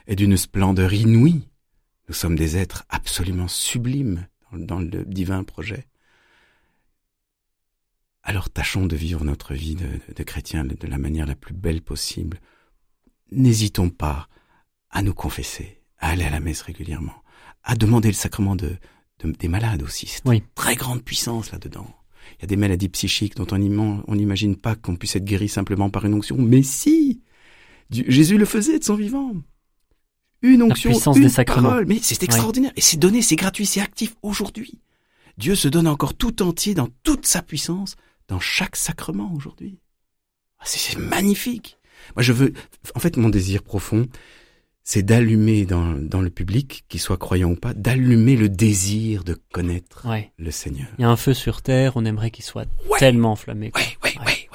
est 0.09 0.15
d'une 0.17 0.35
splendeur 0.35 0.91
inouïe. 0.91 1.47
Nous 2.09 2.13
sommes 2.15 2.35
des 2.35 2.57
êtres 2.57 2.83
absolument 2.89 3.47
sublimes 3.47 4.27
dans, 4.51 4.79
le 4.79 5.05
divin 5.05 5.43
projet. 5.43 5.85
Alors 8.23 8.49
tâchons 8.49 8.85
de 8.85 8.95
vivre 8.95 9.23
notre 9.23 9.53
vie 9.53 9.75
de, 9.75 9.85
de, 9.85 10.13
de 10.15 10.23
chrétiens 10.23 10.65
de 10.65 10.87
la 10.87 10.97
manière 10.97 11.25
la 11.25 11.35
plus 11.35 11.53
belle 11.53 11.81
possible. 11.81 12.39
N'hésitons 13.31 13.89
pas 13.89 14.27
à 14.89 15.01
nous 15.01 15.13
confesser, 15.13 15.81
à 15.99 16.09
aller 16.09 16.23
à 16.25 16.29
la 16.31 16.39
messe 16.39 16.61
régulièrement, 16.63 17.23
à 17.63 17.75
demander 17.75 18.09
le 18.09 18.15
sacrement 18.15 18.55
de, 18.55 18.75
de- 19.19 19.31
des 19.31 19.47
malades 19.47 19.83
aussi. 19.83 20.07
C'est 20.07 20.27
Oui. 20.27 20.37
une 20.37 20.43
très 20.55 20.75
grande 20.75 21.03
puissance 21.03 21.51
là-dedans. 21.51 21.87
Il 22.37 22.41
y 22.41 22.45
a 22.45 22.47
des 22.47 22.55
maladies 22.57 22.89
psychiques 22.89 23.35
dont 23.35 23.47
on 23.51 24.15
n'imagine 24.15 24.55
pas 24.55 24.75
qu'on 24.75 24.95
puisse 24.95 25.15
être 25.15 25.25
guéri 25.25 25.47
simplement 25.49 25.89
par 25.89 26.05
une 26.05 26.13
onction. 26.15 26.37
Mais 26.37 26.63
si 26.63 27.21
Dieu- 27.89 28.05
Jésus 28.07 28.37
le 28.37 28.45
faisait 28.45 28.79
de 28.79 28.83
son 28.83 28.95
vivant. 28.95 29.33
Une 30.41 30.63
onction, 30.63 30.91
puissance 30.91 31.17
une 31.17 31.23
des 31.23 31.29
sacrements. 31.29 31.69
parole. 31.69 31.85
Mais 31.87 31.99
c'est 32.01 32.23
extraordinaire. 32.23 32.71
Et 32.75 32.81
c'est 32.81 32.97
donné, 32.97 33.21
c'est 33.21 33.35
gratuit, 33.35 33.65
c'est 33.65 33.81
actif 33.81 34.15
aujourd'hui. 34.21 34.79
Dieu 35.37 35.55
se 35.55 35.67
donne 35.67 35.87
encore 35.87 36.13
tout 36.13 36.41
entier 36.41 36.73
dans 36.73 36.87
toute 37.03 37.25
sa 37.25 37.41
puissance 37.41 37.95
dans 38.27 38.39
chaque 38.39 38.75
sacrement 38.75 39.31
aujourd'hui. 39.35 39.79
Ah, 40.59 40.63
C'est 40.65 40.97
magnifique. 40.97 41.77
Moi, 42.15 42.23
je 42.23 42.33
veux, 42.33 42.53
en 42.95 42.99
fait, 42.99 43.17
mon 43.17 43.29
désir 43.29 43.63
profond, 43.63 44.07
c'est 44.83 45.03
d'allumer 45.03 45.65
dans, 45.65 45.93
dans 45.93 46.21
le 46.21 46.29
public, 46.29 46.83
qu'il 46.89 46.99
soit 46.99 47.17
croyant 47.17 47.51
ou 47.51 47.55
pas, 47.55 47.73
d'allumer 47.73 48.35
le 48.35 48.49
désir 48.49 49.23
de 49.23 49.37
connaître 49.51 50.07
Ouais. 50.07 50.31
le 50.37 50.51
Seigneur. 50.51 50.87
Il 50.97 51.01
y 51.01 51.05
a 51.05 51.09
un 51.09 51.15
feu 51.15 51.33
sur 51.33 51.61
terre, 51.61 51.93
on 51.95 52.05
aimerait 52.05 52.31
qu'il 52.31 52.43
soit 52.45 52.65
Ouais. 52.89 52.99
tellement 52.99 53.31
enflammé. 53.33 53.71
Ouais. 53.75 53.97
ouais, 54.03 54.15
ouais. 54.25 54.48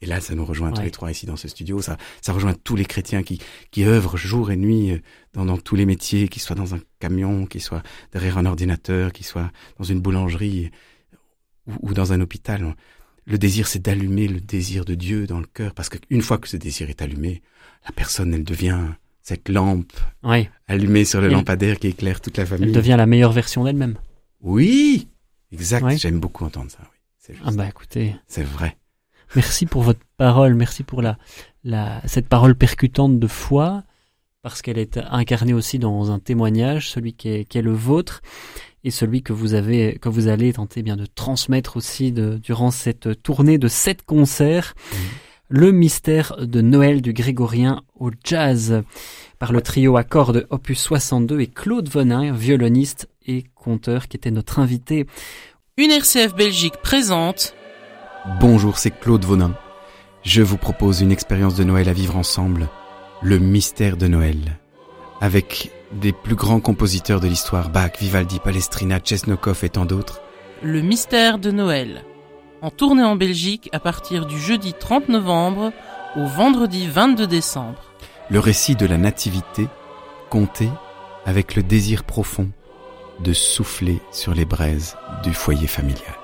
Et 0.00 0.06
là, 0.06 0.20
ça 0.20 0.34
nous 0.34 0.44
rejoint 0.44 0.70
tous 0.72 0.82
les 0.82 0.90
trois 0.92 1.10
ici 1.10 1.26
dans 1.26 1.36
ce 1.36 1.48
studio. 1.48 1.82
Ça, 1.82 1.96
ça 2.22 2.32
rejoint 2.32 2.54
tous 2.54 2.76
les 2.76 2.84
chrétiens 2.84 3.22
qui, 3.24 3.40
qui 3.72 3.84
œuvrent 3.84 4.16
jour 4.16 4.50
et 4.52 4.56
nuit 4.56 4.92
euh, 4.92 4.98
dans, 5.32 5.44
dans 5.44 5.58
tous 5.58 5.74
les 5.74 5.86
métiers, 5.86 6.28
qu'ils 6.28 6.40
soient 6.42 6.54
dans 6.54 6.74
un 6.74 6.80
camion, 7.00 7.46
qu'ils 7.46 7.62
soient 7.62 7.82
derrière 8.12 8.38
un 8.38 8.46
ordinateur, 8.46 9.12
qu'ils 9.12 9.26
soient 9.26 9.50
dans 9.78 9.84
une 9.84 10.00
boulangerie 10.00 10.70
ou, 11.66 11.72
ou 11.90 11.94
dans 11.94 12.12
un 12.12 12.20
hôpital. 12.20 12.76
Le 13.26 13.38
désir, 13.38 13.66
c'est 13.66 13.80
d'allumer 13.82 14.28
le 14.28 14.40
désir 14.40 14.84
de 14.84 14.94
Dieu 14.94 15.26
dans 15.26 15.40
le 15.40 15.46
cœur, 15.46 15.74
parce 15.74 15.88
qu'une 15.88 16.22
fois 16.22 16.38
que 16.38 16.48
ce 16.48 16.56
désir 16.56 16.88
est 16.88 17.02
allumé, 17.02 17.42
la 17.84 17.92
personne, 17.92 18.32
elle 18.32 18.44
devient 18.44 18.80
cette 19.22 19.48
lampe 19.48 19.92
Ouais. 20.22 20.48
allumée 20.68 21.04
sur 21.04 21.20
le 21.20 21.26
Elle- 21.26 21.32
lampadaire 21.32 21.78
qui 21.78 21.88
éclaire 21.88 22.20
toute 22.20 22.36
la 22.38 22.46
famille. 22.46 22.68
Elle 22.68 22.74
devient 22.74 22.94
la 22.96 23.06
meilleure 23.06 23.32
version 23.32 23.64
d'elle-même. 23.64 23.96
Oui, 24.40 25.08
exact. 25.52 25.82
Ouais. 25.84 25.98
J'aime 25.98 26.20
beaucoup 26.20 26.44
entendre 26.44 26.70
ça. 26.70 26.78
Oui, 26.82 26.98
c'est 27.18 27.32
juste. 27.34 27.44
Ah 27.46 27.50
bah 27.52 27.68
écoutez, 27.68 28.14
C'est 28.28 28.44
vrai. 28.44 28.76
Merci 29.34 29.66
pour 29.66 29.82
votre 29.82 30.00
parole, 30.16 30.54
merci 30.54 30.82
pour 30.82 31.02
la, 31.02 31.18
la 31.64 32.00
cette 32.06 32.28
parole 32.28 32.54
percutante 32.54 33.18
de 33.18 33.26
foi, 33.26 33.84
parce 34.42 34.62
qu'elle 34.62 34.78
est 34.78 34.98
incarnée 35.10 35.54
aussi 35.54 35.78
dans 35.78 36.10
un 36.10 36.18
témoignage, 36.18 36.90
celui 36.90 37.12
qui 37.12 37.28
est, 37.28 37.44
qui 37.44 37.58
est 37.58 37.62
le 37.62 37.72
vôtre, 37.72 38.22
et 38.84 38.90
celui 38.90 39.22
que 39.22 39.32
vous 39.32 39.54
avez, 39.54 39.98
que 40.00 40.08
vous 40.08 40.28
allez 40.28 40.52
tenter 40.52 40.82
bien 40.82 40.96
de 40.96 41.06
transmettre 41.06 41.76
aussi 41.76 42.12
de, 42.12 42.38
durant 42.42 42.70
cette 42.70 43.22
tournée 43.22 43.58
de 43.58 43.68
sept 43.68 44.02
concerts. 44.02 44.74
Le 45.50 45.72
mystère 45.72 46.36
de 46.38 46.60
Noël 46.60 47.00
du 47.00 47.14
grégorien 47.14 47.82
au 47.98 48.10
jazz 48.22 48.82
par 49.38 49.52
le 49.52 49.62
trio 49.62 49.96
à 49.96 50.04
cordes 50.04 50.46
opus 50.50 50.78
62 50.78 51.40
et 51.40 51.46
Claude 51.46 51.88
Vonin, 51.88 52.32
violoniste 52.32 53.08
et 53.26 53.44
conteur 53.54 54.08
qui 54.08 54.18
était 54.18 54.30
notre 54.30 54.58
invité. 54.58 55.06
Une 55.78 55.90
RCF 55.90 56.34
Belgique 56.34 56.76
présente 56.82 57.54
Bonjour, 58.36 58.76
c'est 58.78 58.90
Claude 58.90 59.24
Vonin. 59.24 59.54
Je 60.22 60.42
vous 60.42 60.58
propose 60.58 61.00
une 61.00 61.10
expérience 61.10 61.54
de 61.54 61.64
Noël 61.64 61.88
à 61.88 61.94
vivre 61.94 62.16
ensemble, 62.16 62.68
le 63.22 63.38
mystère 63.38 63.96
de 63.96 64.06
Noël, 64.06 64.58
avec 65.22 65.72
des 65.92 66.12
plus 66.12 66.34
grands 66.34 66.60
compositeurs 66.60 67.20
de 67.20 67.26
l'histoire, 67.26 67.70
Bach, 67.70 67.92
Vivaldi, 67.98 68.38
Palestrina, 68.38 69.00
Chesnokov 69.02 69.64
et 69.64 69.70
tant 69.70 69.86
d'autres. 69.86 70.20
Le 70.62 70.82
mystère 70.82 71.38
de 71.38 71.50
Noël. 71.50 72.04
En 72.60 72.70
tournée 72.70 73.02
en 73.02 73.16
Belgique 73.16 73.70
à 73.72 73.80
partir 73.80 74.26
du 74.26 74.38
jeudi 74.38 74.74
30 74.74 75.08
novembre 75.08 75.72
au 76.14 76.26
vendredi 76.26 76.86
22 76.86 77.26
décembre. 77.26 77.92
Le 78.28 78.40
récit 78.40 78.76
de 78.76 78.86
la 78.86 78.98
nativité, 78.98 79.68
compté 80.28 80.68
avec 81.24 81.54
le 81.54 81.62
désir 81.62 82.04
profond 82.04 82.50
de 83.20 83.32
souffler 83.32 84.00
sur 84.12 84.34
les 84.34 84.44
braises 84.44 84.96
du 85.24 85.32
foyer 85.32 85.66
familial. 85.66 86.14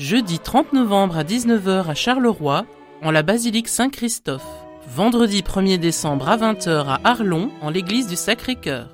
Jeudi 0.00 0.38
30 0.38 0.72
novembre 0.72 1.18
à 1.18 1.24
19h 1.24 1.90
à 1.90 1.94
Charleroi, 1.94 2.64
en 3.02 3.10
la 3.10 3.22
basilique 3.22 3.68
Saint-Christophe. 3.68 4.46
Vendredi 4.88 5.42
1er 5.42 5.76
décembre 5.76 6.26
à 6.30 6.38
20h 6.38 6.86
à 6.86 7.00
Arlon, 7.04 7.50
en 7.60 7.68
l'église 7.68 8.06
du 8.06 8.16
Sacré-Cœur. 8.16 8.88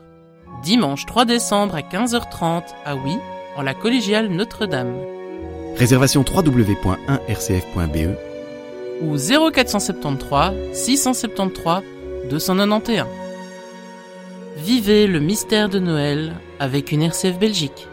Dimanche 0.64 1.07
3 1.07 1.25
décembre 1.25 1.77
à 1.77 1.83
15h30 1.83 2.64
à 2.85 2.97
Oui, 2.97 3.16
en 3.57 3.62
la 3.62 3.73
collégiale 3.73 4.31
Notre-Dame. 4.31 4.97
Réservation 5.77 6.25
www.1rcf.be 6.29 8.16
Ou 9.03 9.16
0473 9.16 10.55
673 10.73 11.85
291. 12.31 13.07
Vivez 14.57 15.07
le 15.07 15.21
mystère 15.21 15.69
de 15.69 15.79
Noël 15.79 16.33
avec 16.59 16.90
une 16.90 17.03
RCF 17.03 17.38
Belgique. 17.38 17.87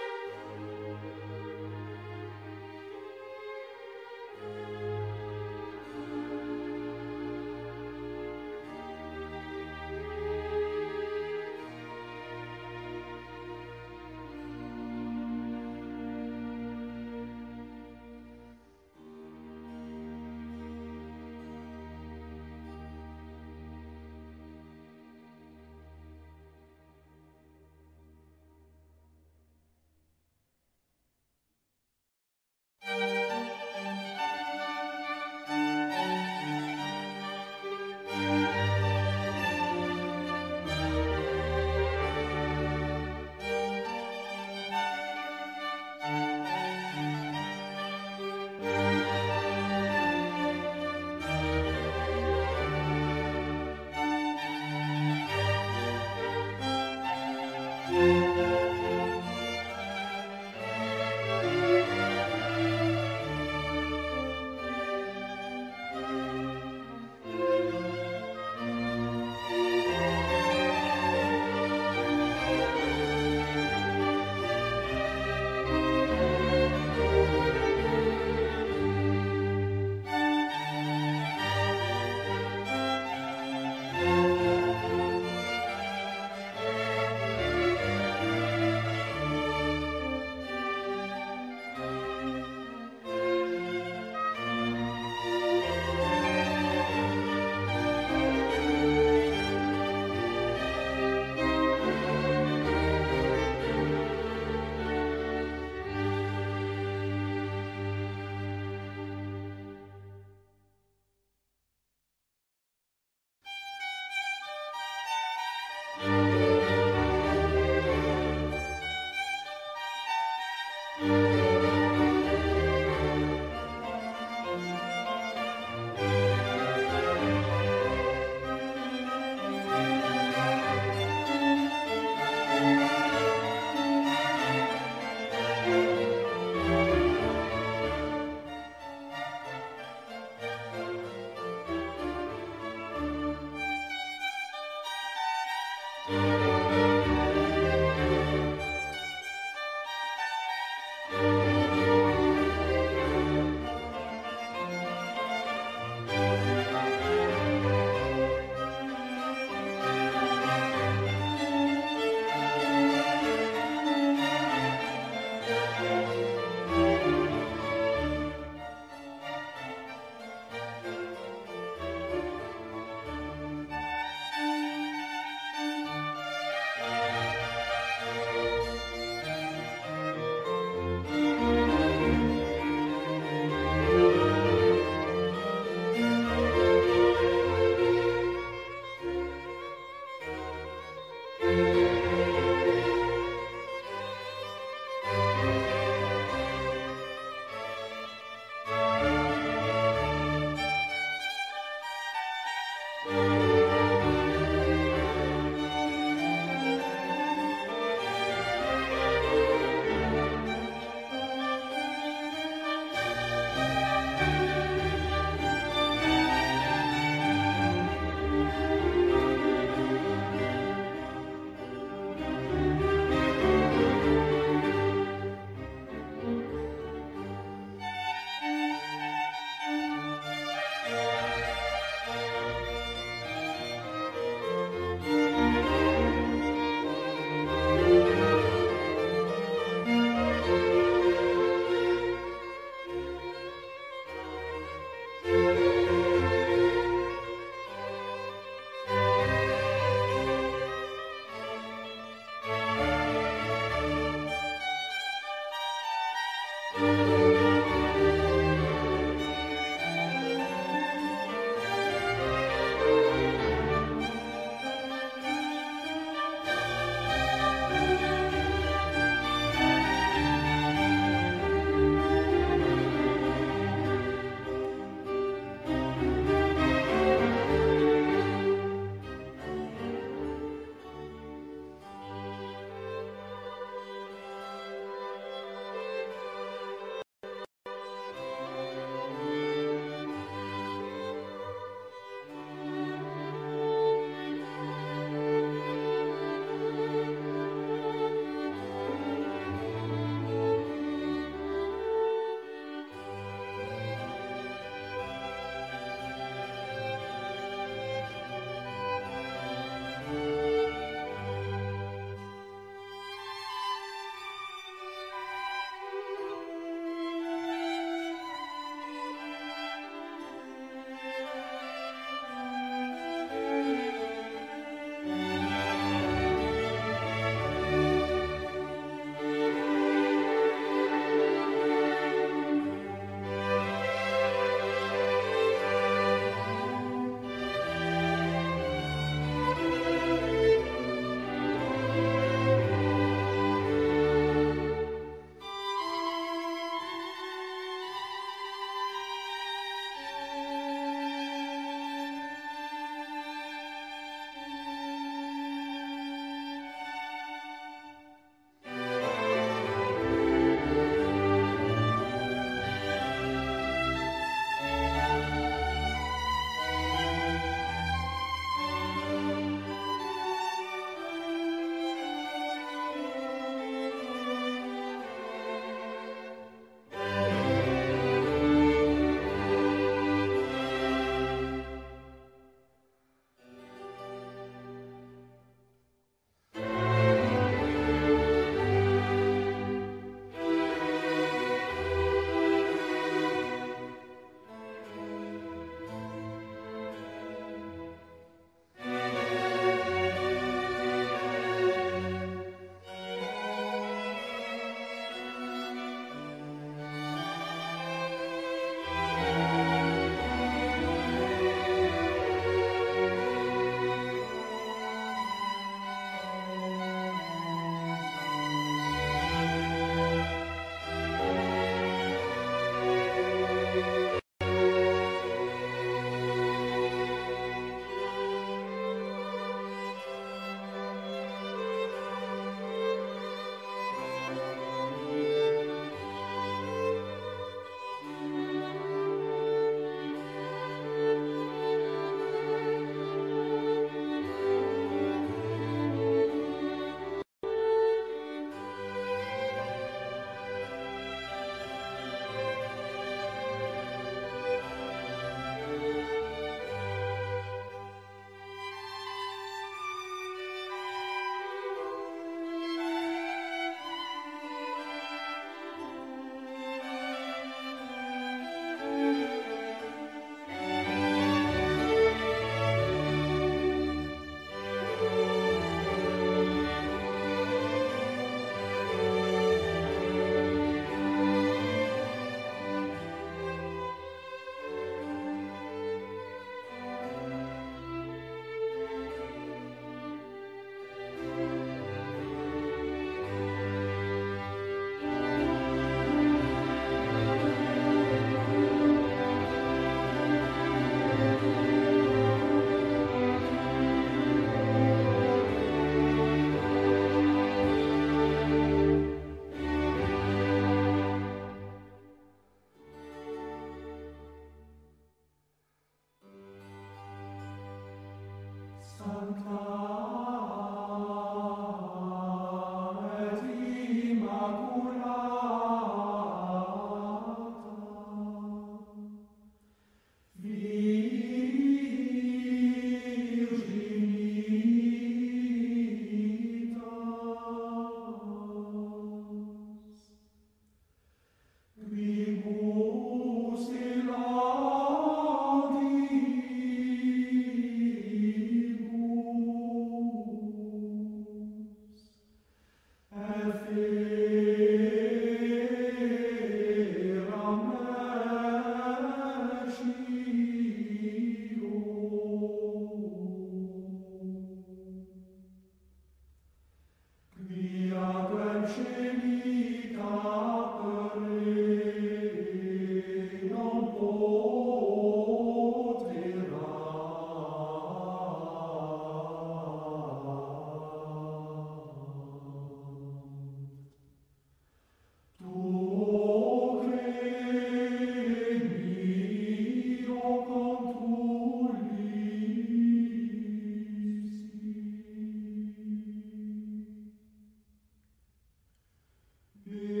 Yeah. 599.71 600.00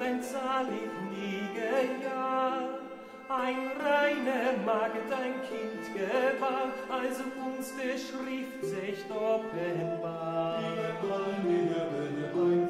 benzaligniger 0.00 1.84
Jahr, 2.02 2.80
ein 3.28 3.70
reine 3.78 4.56
Magd, 4.64 5.12
ein 5.12 5.34
Kind 5.46 5.82
gebar, 5.94 6.72
als 6.88 7.20
uns 7.20 7.76
der 7.76 7.98
Schrift 7.98 8.64
sich 8.64 9.04
offenbar. 9.10 10.62
Wir 10.62 11.08
wollen, 11.08 11.70
wir 12.16 12.34
wollen, 12.34 12.69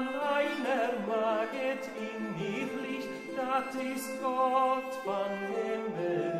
man 0.00 0.20
einer 0.20 0.92
maget 1.06 1.88
in 1.98 2.32
mich 2.32 2.70
Licht, 2.82 3.08
dat 3.36 3.74
ist 3.74 4.20
Gott 4.22 4.94
von 5.04 5.30
Himmel. 5.52 6.32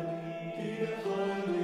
Dir 0.57 0.89
Halleluja. 1.05 1.60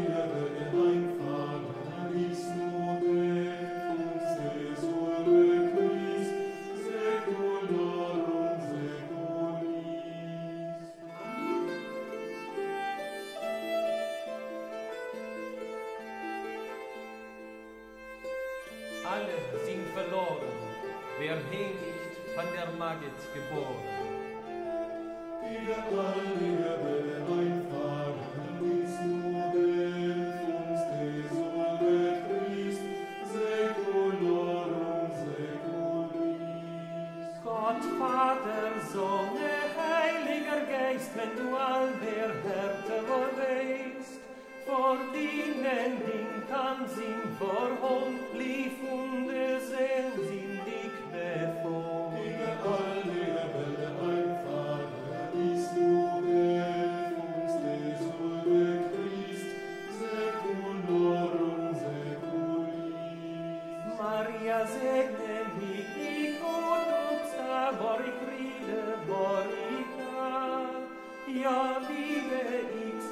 Maria, 71.37 71.77
liebe 71.87 72.39
ich, 72.73 73.03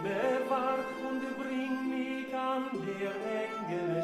mich 0.00 0.84
und 1.08 1.22
mich 1.90 2.34
an 2.34 2.64
der 2.86 3.14
Engel 3.42 4.02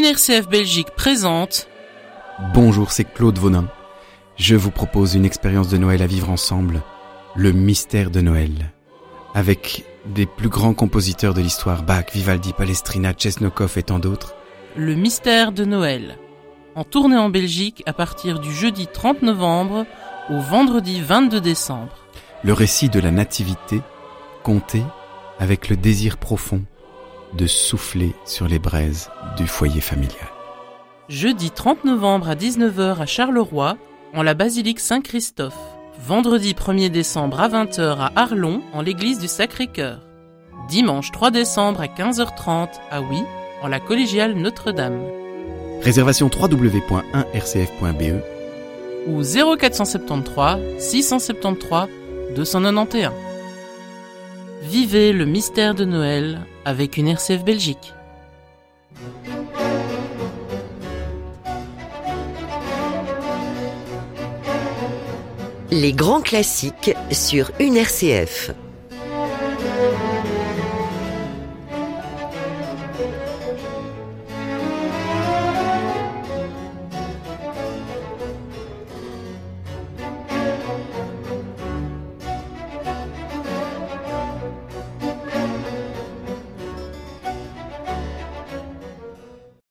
Une 0.00 0.06
RCF 0.06 0.48
Belgique 0.48 0.92
présente 0.96 1.68
Bonjour, 2.54 2.90
c'est 2.90 3.04
Claude 3.04 3.38
Vonin. 3.38 3.68
Je 4.38 4.56
vous 4.56 4.70
propose 4.70 5.14
une 5.14 5.26
expérience 5.26 5.68
de 5.68 5.76
Noël 5.76 6.00
à 6.00 6.06
vivre 6.06 6.30
ensemble, 6.30 6.80
le 7.36 7.52
mystère 7.52 8.10
de 8.10 8.22
Noël. 8.22 8.72
Avec 9.34 9.84
des 10.06 10.24
plus 10.24 10.48
grands 10.48 10.72
compositeurs 10.72 11.34
de 11.34 11.42
l'histoire, 11.42 11.82
Bach, 11.82 12.06
Vivaldi, 12.14 12.54
Palestrina, 12.54 13.12
Chesnokov 13.12 13.76
et 13.76 13.82
tant 13.82 13.98
d'autres. 13.98 14.34
Le 14.74 14.94
mystère 14.94 15.52
de 15.52 15.66
Noël. 15.66 16.16
En 16.76 16.84
tournée 16.84 17.18
en 17.18 17.28
Belgique 17.28 17.82
à 17.84 17.92
partir 17.92 18.40
du 18.40 18.54
jeudi 18.54 18.86
30 18.86 19.20
novembre 19.20 19.84
au 20.30 20.40
vendredi 20.40 21.02
22 21.02 21.42
décembre. 21.42 21.92
Le 22.42 22.54
récit 22.54 22.88
de 22.88 23.00
la 23.00 23.10
nativité, 23.10 23.82
compté 24.44 24.82
avec 25.38 25.68
le 25.68 25.76
désir 25.76 26.16
profond 26.16 26.62
de 27.34 27.46
souffler 27.46 28.14
sur 28.24 28.48
les 28.48 28.58
braises 28.58 29.10
du 29.36 29.46
foyer 29.46 29.80
familial. 29.80 30.28
Jeudi 31.08 31.50
30 31.50 31.84
novembre 31.84 32.28
à 32.28 32.34
19h 32.34 33.00
à 33.00 33.06
Charleroi, 33.06 33.76
en 34.14 34.22
la 34.22 34.34
basilique 34.34 34.80
Saint-Christophe. 34.80 35.58
Vendredi 36.06 36.54
1er 36.54 36.88
décembre 36.88 37.40
à 37.40 37.48
20h 37.48 37.98
à 37.98 38.12
Arlon, 38.16 38.62
en 38.72 38.80
l'église 38.80 39.18
du 39.18 39.28
Sacré-Cœur. 39.28 40.00
Dimanche 40.68 41.10
3 41.12 41.30
décembre 41.30 41.80
à 41.80 41.86
15h30 41.86 42.68
à 42.90 43.00
Oui, 43.00 43.22
en 43.62 43.68
la 43.68 43.80
collégiale 43.80 44.34
Notre-Dame. 44.34 45.00
Réservation 45.82 46.30
www.1rcf.be 46.32 48.22
Ou 49.08 49.22
0473 49.22 50.78
673 50.78 51.88
291. 52.36 53.29
Vivez 54.62 55.12
le 55.14 55.24
mystère 55.24 55.74
de 55.74 55.86
Noël 55.86 56.46
avec 56.66 56.98
une 56.98 57.08
RCF 57.08 57.44
Belgique. 57.44 57.94
Les 65.70 65.92
grands 65.92 66.20
classiques 66.20 66.94
sur 67.10 67.50
une 67.58 67.76
RCF. 67.76 68.50